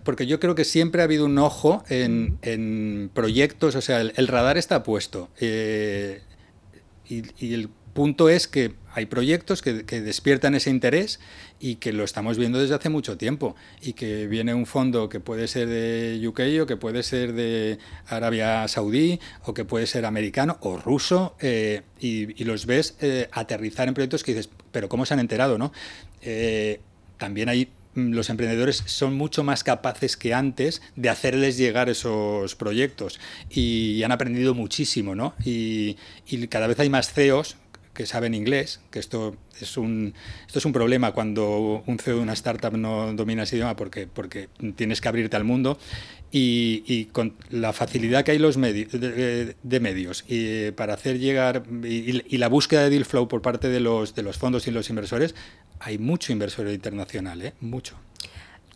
porque 0.04 0.26
yo 0.26 0.40
creo 0.40 0.54
que 0.54 0.64
siempre 0.64 1.02
ha 1.02 1.04
habido 1.04 1.24
un 1.24 1.38
ojo 1.38 1.84
en, 1.88 3.10
proyectos, 3.14 3.74
o 3.76 3.80
sea, 3.80 4.00
el, 4.00 4.28
radar 4.28 4.58
está 4.58 4.82
puesto. 4.82 5.28
Eh, 5.40 6.22
y, 7.08 7.54
el 7.54 7.68
punto 7.92 8.28
es 8.28 8.46
que 8.46 8.74
hay 8.92 9.06
proyectos 9.06 9.62
que, 9.62 9.72
despiertan 9.72 10.54
ese 10.54 10.70
interés 10.70 11.20
y 11.58 11.76
que 11.76 11.92
lo 11.92 12.04
estamos 12.04 12.38
viendo 12.38 12.58
desde 12.58 12.74
hace 12.74 12.88
mucho 12.88 13.16
tiempo 13.16 13.56
y 13.82 13.92
que 13.92 14.26
viene 14.26 14.54
un 14.54 14.66
fondo 14.66 15.08
que 15.08 15.20
puede 15.20 15.48
ser 15.48 15.68
de 15.68 16.22
UK 16.26 16.62
o 16.62 16.66
que 16.66 16.76
puede 16.76 17.02
ser 17.02 17.32
de 17.32 17.78
Arabia 18.06 18.66
Saudí 18.68 19.20
o 19.44 19.54
que 19.54 19.64
puede 19.64 19.86
ser 19.86 20.06
americano 20.06 20.56
o 20.60 20.76
ruso 20.76 21.36
eh, 21.40 21.82
y, 22.00 22.44
los 22.44 22.66
ves 22.66 22.96
eh, 23.00 23.28
aterrizar 23.32 23.88
en 23.88 23.94
proyectos 23.94 24.24
que 24.24 24.34
dices, 24.34 24.50
pero 24.72 24.88
¿cómo 24.88 25.04
se 25.04 25.14
han 25.14 25.20
enterado? 25.20 25.58
no 25.58 25.72
también 27.20 27.48
hay 27.48 27.68
los 27.94 28.31
emprendedores 28.31 28.83
son 28.87 29.14
mucho 29.14 29.42
más 29.42 29.64
capaces 29.64 30.16
que 30.16 30.35
antes 30.35 30.83
de 30.96 31.09
hacerles 31.09 31.57
llegar 31.57 31.88
esos 31.88 32.55
proyectos 32.55 33.18
y 33.50 34.03
han 34.03 34.12
aprendido 34.12 34.55
muchísimo, 34.55 35.14
¿no? 35.14 35.35
Y, 35.44 35.96
cada 36.48 36.66
vez 36.66 36.79
hay 36.81 36.88
más 36.88 37.12
CEOs 37.12 37.57
que 38.00 38.06
saben 38.06 38.32
inglés, 38.32 38.80
que 38.90 38.98
esto 38.98 39.36
es 39.60 39.76
un, 39.76 40.14
esto 40.46 40.58
es 40.58 40.64
un 40.64 40.72
problema 40.72 41.12
cuando 41.12 41.82
un 41.84 41.98
CEO 41.98 42.16
de 42.16 42.22
una 42.22 42.32
startup 42.32 42.74
no 42.74 43.12
domina 43.12 43.42
ese 43.42 43.56
idioma 43.56 43.76
porque, 43.76 44.06
porque 44.06 44.48
tienes 44.74 45.02
que 45.02 45.08
abrirte 45.08 45.36
al 45.36 45.44
mundo 45.44 45.76
y, 46.32 47.04
con 47.12 47.34
la 47.50 47.74
facilidad 47.74 48.24
que 48.24 48.30
hay 48.30 48.38
los 48.38 48.56
medios, 48.56 48.90
de, 48.92 49.80
medios 49.80 50.24
y 50.28 50.70
para 50.70 50.94
hacer 50.94 51.18
llegar 51.18 51.64
y, 51.84 52.38
la 52.38 52.48
búsqueda 52.48 52.84
de 52.84 52.88
deal 52.88 53.04
flow 53.04 53.28
por 53.28 53.42
parte 53.42 53.68
de 53.68 53.80
los, 53.80 54.14
de 54.14 54.22
los 54.22 54.38
fondos 54.38 54.66
y 54.66 54.70
los 54.70 54.88
inversores, 54.88 55.34
hay 55.78 55.98
mucho 55.98 56.32
inversor 56.32 56.68
internacional, 56.68 57.42
¿eh? 57.42 57.52
mucho. 57.60 57.96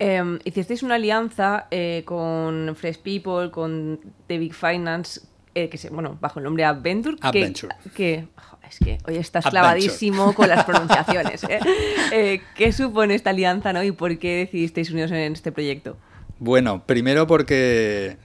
Eh, 0.00 0.38
hicisteis 0.44 0.82
una 0.82 0.96
alianza 0.96 1.66
eh, 1.70 2.02
con 2.04 2.76
Fresh 2.76 2.98
People, 2.98 3.50
con 3.50 4.00
The 4.26 4.36
Big 4.36 4.52
Finance, 4.52 5.22
eh, 5.54 5.68
que 5.68 5.78
se, 5.78 5.88
bueno, 5.88 6.18
bajo 6.20 6.40
el 6.40 6.44
nombre 6.44 6.64
Adventure. 6.64 7.16
Adventure. 7.20 7.74
Que, 7.94 8.26
es 8.68 8.78
que 8.78 8.98
hoy 9.06 9.16
estás 9.16 9.44
clavadísimo 9.46 10.34
con 10.34 10.48
las 10.48 10.64
pronunciaciones. 10.64 11.42
¿eh? 11.48 12.42
¿Qué 12.54 12.72
supone 12.72 13.14
esta 13.14 13.30
alianza 13.30 13.72
¿no? 13.72 13.82
y 13.82 13.92
por 13.92 14.18
qué 14.18 14.36
decidisteis 14.36 14.90
uniros 14.90 15.10
en 15.12 15.32
este 15.32 15.52
proyecto? 15.52 15.96
Bueno, 16.38 16.84
primero 16.84 17.26
porque 17.26 18.16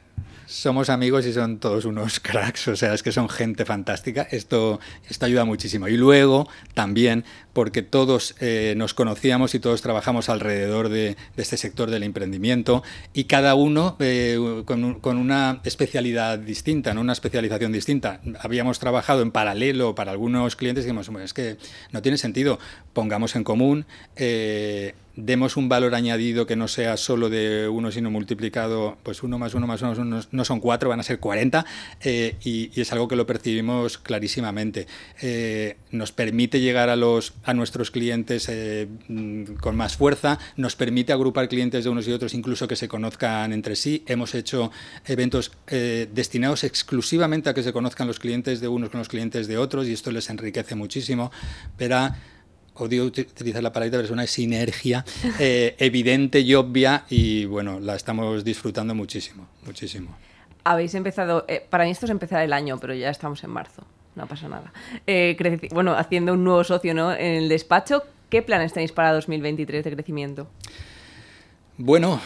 somos 0.50 0.90
amigos 0.90 1.28
y 1.28 1.34
son 1.34 1.60
todos 1.60 1.86
unos 1.86 2.20
cracks, 2.22 2.68
o 2.70 2.76
sea, 2.76 2.94
es 2.94 3.04
que 3.04 3.12
son 3.12 3.30
gente 3.30 3.66
fantástica. 3.66 4.28
Esto, 4.32 4.80
esto 5.08 5.26
ayuda 5.26 5.46
muchísimo. 5.46 5.88
Y 5.88 5.96
luego 5.96 6.50
también 6.74 7.24
porque 7.54 7.82
todos 7.82 8.36
eh, 8.40 8.74
nos 8.78 8.94
conocíamos 8.94 9.56
y 9.56 9.60
todos 9.60 9.82
trabajamos 9.82 10.30
alrededor 10.30 10.90
de, 10.90 11.18
este 11.38 11.58
sector 11.58 11.90
del 11.90 12.04
emprendimiento 12.04 12.84
y 13.14 13.26
cada 13.26 13.56
uno 13.56 13.96
eh, 14.00 14.64
con, 14.66 15.18
una 15.18 15.62
especialidad 15.64 16.40
distinta, 16.40 16.94
¿no? 16.94 17.02
una 17.02 17.14
especialización 17.14 17.72
distinta. 17.72 18.22
Habíamos 18.40 18.80
trabajado 18.80 19.22
en 19.22 19.32
paralelo 19.32 19.96
para 19.96 20.12
algunos 20.12 20.56
clientes 20.56 20.86
y 20.86 20.88
dijimos, 20.88 21.10
es 21.24 21.34
que 21.34 21.58
no 21.92 22.02
tiene 22.02 22.18
sentido, 22.18 22.60
pongamos 22.94 23.36
en 23.36 23.44
común. 23.44 23.86
Eh, 24.16 24.94
demos 25.26 25.58
un 25.58 25.70
valor 25.70 25.96
añadido 25.96 26.46
que 26.46 26.56
no 26.56 26.68
sea 26.68 26.98
solo 26.98 27.30
de 27.30 27.68
uno, 27.68 27.92
sino 27.92 28.10
multiplicado, 28.12 28.98
pues 29.04 29.24
uno 29.24 29.38
más 29.38 29.54
uno 29.54 29.68
más 29.68 29.82
uno 29.82 30.22
no 30.32 30.46
son 30.46 30.60
cuatro, 30.60 30.90
van 30.90 31.00
a 31.00 31.04
ser 31.04 31.20
cuarenta, 31.20 31.66
eh, 32.02 32.36
y, 32.44 32.80
es 32.80 32.92
algo 32.94 33.08
que 33.08 33.16
lo 33.16 33.26
percibimos 33.26 33.98
clarísimamente. 33.98 34.88
Eh, 35.22 35.78
nos 35.92 36.12
permite 36.12 36.62
llegar 36.62 36.90
a, 36.90 36.96
los, 36.96 37.34
a 37.44 37.54
nuestros 37.54 37.92
clientes 37.92 38.48
eh, 38.50 38.88
mm, 39.08 39.56
con 39.62 39.76
más 39.76 39.98
fuerza, 39.98 40.40
nos 40.56 40.76
permite 40.76 41.14
agrupar 41.14 41.48
clientes 41.50 41.84
de 41.84 41.90
unos 41.90 42.08
y 42.08 42.12
otros, 42.12 42.34
incluso 42.34 42.68
que 42.68 42.76
se 42.76 42.88
conozcan 42.88 43.54
entre 43.54 43.76
sí. 43.76 44.04
Hemos 44.08 44.36
hecho 44.36 44.72
eventos 45.06 45.52
destinados 45.68 46.64
exclusivamente 46.64 47.50
a 47.50 47.54
que 47.54 47.64
se 47.64 47.74
conozcan 47.74 48.08
los 48.08 48.20
clientes 48.20 48.60
de 48.60 48.68
unos 48.68 48.90
con 48.90 49.00
los 49.00 49.08
clientes 49.08 49.48
de 49.48 49.58
otros, 49.58 49.88
y 49.88 49.94
esto 49.94 50.12
les 50.12 50.30
enriquece 50.30 50.76
muchísimo. 50.76 51.32
Pero 51.78 52.10
odio 52.80 53.06
utilizar 53.06 53.62
la 53.62 53.72
palabra, 53.72 53.92
pero 53.92 54.04
es 54.04 54.12
una 54.12 54.28
sinergia 54.28 55.06
eh, 55.40 55.76
evidente 55.80 56.40
y 56.40 56.56
obvia 56.56 57.06
y 57.10 57.46
bueno, 57.46 57.80
la 57.80 57.96
estamos 57.96 58.44
disfrutando 58.44 58.96
muchísimo, 58.96 59.48
muchísimo. 59.66 60.16
Habéis 60.64 60.94
empezado, 60.94 61.46
eh, 61.48 61.66
para 61.68 61.86
mí 61.86 61.92
esto 61.92 62.06
es 62.06 62.12
empezar 62.12 62.44
el 62.44 62.54
año, 62.54 62.78
pero 62.80 62.94
ya 62.94 63.10
estamos 63.10 63.44
en 63.44 63.50
marzo, 63.50 63.84
no 64.20 64.28
pasa 64.28 64.48
nada. 64.48 64.72
Eh, 65.08 65.36
bueno, 65.72 65.94
haciendo 65.94 66.34
un 66.34 66.44
nuevo 66.44 66.64
socio 66.64 66.94
¿no? 66.94 67.12
en 67.12 67.36
el 67.36 67.50
despacho, 67.50 68.04
¿qué 68.30 68.42
planes 68.42 68.74
tenéis 68.74 68.92
para 68.92 69.14
2023 69.14 69.84
de 69.84 69.92
crecimiento? 69.92 70.48
Bueno, 71.78 72.20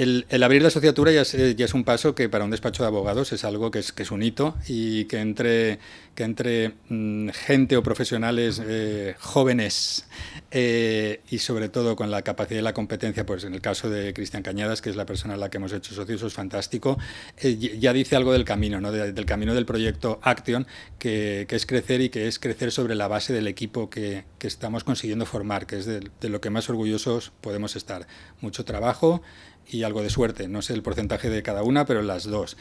el, 0.00 0.42
abrir 0.42 0.62
la 0.62 0.68
asociatura 0.68 1.12
ya 1.12 1.20
es, 1.22 1.74
un 1.74 1.84
paso 1.84 2.14
que 2.14 2.30
para 2.30 2.44
un 2.44 2.50
despacho 2.50 2.82
de 2.82 2.86
abogados 2.86 3.32
es 3.32 3.44
algo 3.44 3.70
que 3.70 3.80
es, 3.80 3.92
que 3.92 4.02
es 4.02 4.10
un 4.10 4.22
hito 4.22 4.56
y 4.66 5.04
que 5.04 5.18
entre, 5.18 5.78
que 6.14 6.24
entre 6.24 6.72
mm, 6.88 7.28
gente 7.28 7.76
o 7.76 7.82
profesionales 7.82 8.62
eh, 8.64 9.14
jóvenes 9.18 10.08
eh, 10.52 11.20
y 11.28 11.36
sobre 11.38 11.68
todo 11.68 11.96
con 11.96 12.10
la 12.10 12.22
capacidad 12.22 12.60
y 12.60 12.62
la 12.62 12.72
competencia, 12.72 13.26
pues 13.26 13.44
en 13.44 13.52
el 13.52 13.60
caso 13.60 13.90
de 13.90 14.14
Cristian 14.14 14.42
Cañadas, 14.42 14.80
que 14.80 14.88
es 14.88 14.96
la 14.96 15.04
persona 15.04 15.34
a 15.34 15.36
la 15.36 15.50
que 15.50 15.58
hemos 15.58 15.72
hecho 15.74 15.94
socios, 15.94 16.22
es 16.22 16.32
fantástico, 16.32 16.98
eh, 17.36 17.56
ya 17.56 17.92
dice 17.92 18.16
algo 18.16 18.32
del 18.32 18.46
camino, 18.46 18.80
¿no? 18.80 18.92
del 18.92 19.26
camino 19.26 19.52
del 19.52 19.66
proyecto 19.66 20.18
Action, 20.22 20.66
que, 20.98 21.46
es 21.50 21.66
crecer 21.66 22.00
y 22.00 22.08
que 22.08 22.26
es 22.26 22.38
crecer 22.38 22.72
sobre 22.72 22.94
la 22.94 23.06
base 23.06 23.34
del 23.34 23.46
equipo 23.46 23.90
que, 23.90 24.24
estamos 24.40 24.82
consiguiendo 24.82 25.26
formar, 25.26 25.66
que 25.66 25.76
es 25.76 25.84
de 25.84 26.28
lo 26.30 26.40
que 26.40 26.48
más 26.48 26.70
orgullosos 26.70 27.32
podemos 27.42 27.76
estar. 27.76 28.06
Mucho 28.40 28.64
trabajo 28.64 29.20
y 29.68 29.82
algo 29.82 30.02
de 30.02 30.10
suerte. 30.10 30.48
No 30.48 30.62
sé 30.62 30.74
el 30.74 30.82
porcentaje 30.82 31.30
de 31.30 31.42
cada 31.42 31.62
una, 31.62 31.84
pero 31.86 32.02
las 32.02 32.24
dos. 32.24 32.56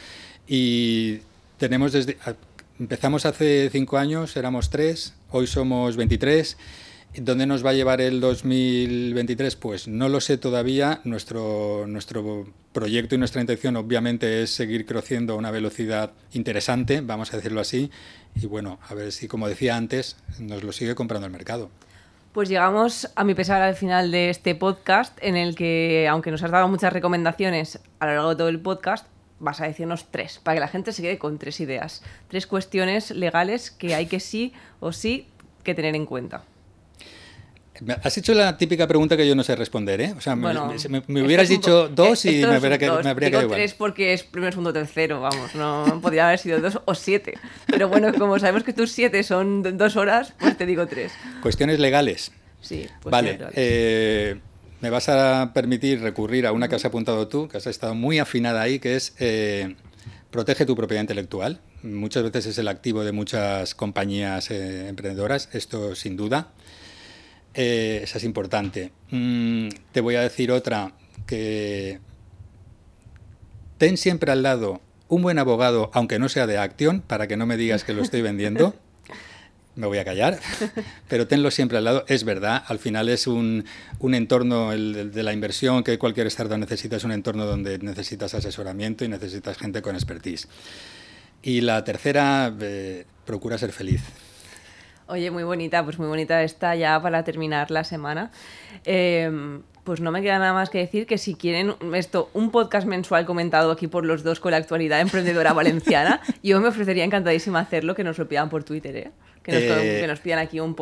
Y 0.48 1.20
tenemos 1.58 1.92
desde 1.92 2.18
empezamos 2.80 3.26
hace 3.26 3.70
cinco 3.72 3.98
años, 3.98 4.38
éramos 4.38 4.70
tres, 4.70 5.14
hoy 5.32 5.48
somos 5.48 5.98
23. 5.98 6.58
¿Dónde 7.18 7.48
nos 7.48 7.66
va 7.66 7.72
a 7.72 7.74
llevar 7.74 8.02
el 8.02 8.22
2023? 8.22 9.56
Pues 9.56 9.88
no 9.88 10.10
lo 10.10 10.22
sé 10.22 10.38
todavía. 10.38 11.02
Nuestro, 11.04 11.86
nuestro 11.88 12.48
proyecto 12.72 13.16
y 13.16 13.18
nuestra 13.18 13.42
intención 13.42 13.76
obviamente 13.78 14.44
es 14.44 14.52
seguir 14.52 14.86
creciendo 14.86 15.34
a 15.34 15.36
una 15.36 15.50
velocidad 15.50 16.12
interesante, 16.34 17.02
vamos 17.02 17.34
a 17.34 17.38
decirlo 17.38 17.62
así. 17.62 17.90
Y 18.36 18.46
bueno, 18.46 18.80
a 18.88 18.94
ver 18.94 19.12
si, 19.12 19.28
como 19.28 19.50
decía 19.50 19.76
antes, 19.76 20.18
nos 20.40 20.64
lo 20.64 20.72
sigue 20.72 20.94
comprando 20.94 21.26
el 21.26 21.34
mercado. 21.34 21.72
Pues 22.32 22.48
llegamos, 22.48 23.12
a 23.16 23.24
mi 23.24 23.34
pesar, 23.34 23.64
al 23.64 23.74
final 23.74 24.12
de 24.12 24.30
este 24.30 24.54
podcast, 24.54 25.18
en 25.20 25.36
el 25.36 25.56
que, 25.56 26.08
aunque 26.08 26.30
nos 26.30 26.44
has 26.44 26.52
dado 26.52 26.68
muchas 26.68 26.94
recomendaciones 26.94 27.80
a 28.00 28.06
lo 28.06 28.14
largo 28.14 28.30
de 28.30 28.36
todo 28.36 28.50
el 28.50 28.60
podcast, 28.60 29.08
vas 29.40 29.62
a 29.62 29.66
decirnos 29.66 30.06
tres, 30.12 30.38
para 30.38 30.54
que 30.54 30.60
la 30.60 30.68
gente 30.68 30.92
se 30.92 31.02
quede 31.02 31.18
con 31.18 31.40
tres 31.40 31.60
ideas. 31.60 32.04
Tres 32.28 32.46
cuestiones 32.46 33.10
legales 33.10 33.72
que 33.72 33.96
hay 33.96 34.06
que 34.06 34.20
sí 34.20 34.54
o 34.80 34.92
sí 34.92 35.28
que 35.64 35.74
tener 35.74 35.96
en 35.96 36.06
cuenta. 36.06 36.44
Has 38.04 38.18
hecho 38.18 38.34
la 38.34 38.58
típica 38.58 38.88
pregunta 38.88 39.16
que 39.16 39.28
yo 39.28 39.36
no 39.36 39.44
sé 39.44 39.56
responder, 39.56 40.02
¿eh? 40.02 40.14
O 40.18 40.22
sea, 40.22 40.36
me, 40.36 40.52
hubieras 41.22 41.48
dicho 41.48 41.88
dos 41.88 42.26
y 42.26 42.42
me 42.46 42.56
habría, 42.56 42.78
que, 42.78 42.90
me 42.90 43.10
habría 43.10 43.30
quedado 43.30 43.50
tres 43.50 43.74
porque 43.74 44.14
es 44.14 44.24
primero, 44.24 44.52
segundo, 44.52 44.74
tercero, 44.74 45.22
vamos, 45.22 45.56
no 45.56 46.00
podría 46.02 46.28
haber 46.28 46.40
sido 46.40 46.60
dos 46.60 46.80
o 46.86 46.96
siete. 46.96 47.38
Pero 47.68 47.88
bueno, 47.88 48.14
como 48.14 48.38
sabemos 48.40 48.64
que 48.64 48.74
tus 48.74 48.92
siete 48.92 49.24
son 49.24 49.78
dos 49.78 49.96
horas, 49.96 50.34
pues 50.40 50.58
te 50.58 50.66
digo 50.66 50.88
tres. 50.88 51.12
Cuestiones 51.42 51.80
legales. 51.80 52.32
Sí, 52.62 52.88
pues 53.02 53.12
Vale, 53.12 53.40
eh, 53.54 54.40
me 54.82 54.90
vas 54.90 55.10
a 55.10 55.52
permitir 55.54 56.02
recurrir 56.02 56.46
a 56.46 56.52
una 56.52 56.68
que 56.68 56.76
has 56.76 56.86
apuntado 56.86 57.28
tú, 57.28 57.48
que 57.48 57.58
has 57.58 57.68
estado 57.68 57.96
muy 57.96 58.20
afinada 58.20 58.62
ahí, 58.62 58.80
que 58.80 58.96
es 58.96 59.14
eh, 59.20 59.76
protege 60.32 60.66
tu 60.66 60.76
propiedad 60.76 61.02
intelectual. 61.02 61.60
Muchas 61.84 62.24
veces 62.24 62.46
es 62.48 62.58
el 62.58 62.68
activo 62.68 63.04
de 63.04 63.12
muchas 63.14 63.76
compañías 63.76 64.52
eh, 64.52 64.90
emprendedoras, 64.90 65.50
esto 65.54 65.96
sin 65.96 66.18
duda. 66.18 66.50
Eh, 67.54 68.02
esa 68.04 68.18
es 68.18 68.24
importante. 68.24 68.92
Mm, 69.12 69.70
te 69.92 70.02
voy 70.02 70.16
a 70.16 70.22
decir 70.22 70.52
otra, 70.52 70.94
que 71.26 72.00
ten 73.78 73.98
siempre 73.98 74.32
al 74.32 74.44
lado 74.44 74.82
un 75.08 75.22
buen 75.22 75.40
abogado, 75.40 75.90
aunque 75.94 76.20
no 76.20 76.30
sea 76.30 76.48
de 76.48 76.58
Action, 76.58 77.02
para 77.02 77.28
que 77.28 77.38
no 77.38 77.46
me 77.46 77.58
digas 77.58 77.84
que 77.84 77.94
lo 77.94 78.02
estoy 78.02 78.22
vendiendo. 78.22 78.76
me 79.76 79.88
voy 79.88 79.98
a 79.98 80.06
callar, 80.06 80.40
pero 81.08 81.28
tenlo 81.28 81.52
siempre 81.52 81.78
al 81.78 81.86
lado. 81.86 82.06
Es 82.08 82.24
verdad, 82.26 82.64
al 82.68 82.80
final 82.80 83.10
es 83.10 83.28
un, 83.28 83.66
entorno 84.02 84.72
de 84.72 85.24
la 85.24 85.34
inversión 85.34 85.84
que 85.84 85.98
cualquier 85.98 86.28
startup 86.28 86.58
necesita, 86.58 86.98
es 86.98 87.04
un 87.04 87.14
entorno 87.14 87.46
donde 87.46 87.80
necesitas 87.80 88.34
asesoramiento 88.34 89.06
y 89.06 89.08
necesitas 89.08 89.58
gente 89.58 89.82
con 89.82 89.96
expertise. 89.96 90.48
Y 91.42 91.62
la 91.62 91.84
tercera, 91.86 92.54
eh, 92.60 93.06
procura 93.26 93.58
ser 93.58 93.72
feliz. 93.72 94.02
Oye, 95.10 95.32
muy 95.32 95.44
bonita, 95.44 95.84
pues 95.84 95.98
muy 95.98 96.08
bonita 96.08 96.44
esta 96.44 96.76
ya 96.76 97.02
para 97.02 97.24
terminar 97.24 97.72
la 97.72 97.84
semana. 97.84 98.30
Em, 98.86 99.64
pues 99.84 100.02
no 100.02 100.12
me 100.12 100.22
queda 100.22 100.38
nada 100.38 100.54
más 100.54 100.70
que 100.70 100.78
decir 100.78 101.08
que 101.08 101.18
si 101.18 101.34
quieren 101.34 101.74
esto, 101.96 102.30
un 102.34 102.52
podcast 102.52 102.86
mensual 102.86 103.26
comentado 103.26 103.72
aquí 103.72 103.88
por 103.88 104.06
los 104.06 104.22
dos 104.22 104.40
con 104.40 104.52
la 104.52 104.58
actualidad 104.58 105.02
emprendedora 105.02 105.52
valenciana, 105.54 106.22
yo 106.44 106.62
me 106.62 106.68
ofrecería 106.68 107.04
encantadísima 107.04 107.60
hacerlo, 107.60 107.96
que 107.96 108.04
nos 108.04 108.20
lo 108.20 108.28
pidan 108.28 108.50
por 108.50 108.64
Twitter, 108.64 108.96
¿eh? 108.96 109.12
Que 109.50 110.06
nos, 110.08 110.20
eh, 110.20 110.22
pidan 110.24 110.40
aquí 110.40 110.60
un, 110.60 110.76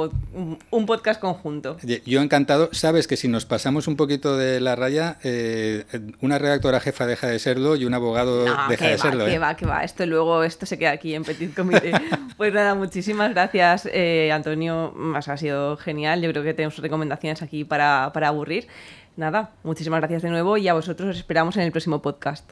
un, 0.71 0.86
podcast 0.86 1.19
conjunto. 1.19 1.77
Yo 2.06 2.21
encantado. 2.21 2.69
Sabes 2.71 3.08
que 3.08 3.17
si 3.17 3.27
nos 3.27 3.45
pasamos 3.45 3.88
un 3.88 3.95
poquito 3.95 4.38
de 4.38 4.60
la 4.60 4.75
raya, 4.75 5.17
eh, 5.23 5.86
una 6.21 6.38
redactora 6.38 6.80
jefa 6.80 7.06
deja 7.06 7.27
de 7.27 7.39
serlo 7.39 7.75
y 7.75 7.86
un 7.86 7.93
abogado 7.93 8.45
deja 8.69 8.88
de 8.88 8.97
serlo. 8.97 9.25
Que 9.25 9.34
¿eh? 9.34 9.39
va, 9.39 9.56
que 9.56 9.65
va. 9.65 9.84
Esto 9.84 10.06
luego 10.06 10.43
esto 10.43 10.65
se 10.65 10.77
queda 10.77 10.91
aquí 10.91 11.15
en 11.15 11.23
Petit 11.23 11.53
Comité. 11.56 11.91
pues 12.38 12.53
nada, 12.53 12.75
muchísimas 12.75 13.32
gracias, 13.32 13.88
Antonio. 14.32 14.91
Más 14.95 15.27
ha 15.27 15.38
sido 15.38 15.77
genial. 15.77 16.21
Yo 16.21 16.32
creo 16.32 16.43
que 16.43 16.53
tenemos 16.53 16.77
recomendaciones 16.77 17.41
aquí 17.41 17.63
para, 17.63 18.12
para 18.13 18.30
aburrir. 18.30 18.67
Nada, 19.15 19.51
muchísimas 19.63 19.99
gracias 19.99 20.21
de 20.21 20.30
nuevo 20.30 20.58
y 20.58 20.67
a 20.67 20.73
vosotros 20.73 21.10
os 21.10 21.17
esperamos 21.17 21.58
en 21.58 21.63
el 21.63 21.71
próximo 21.71 22.01
podcast. 22.03 22.51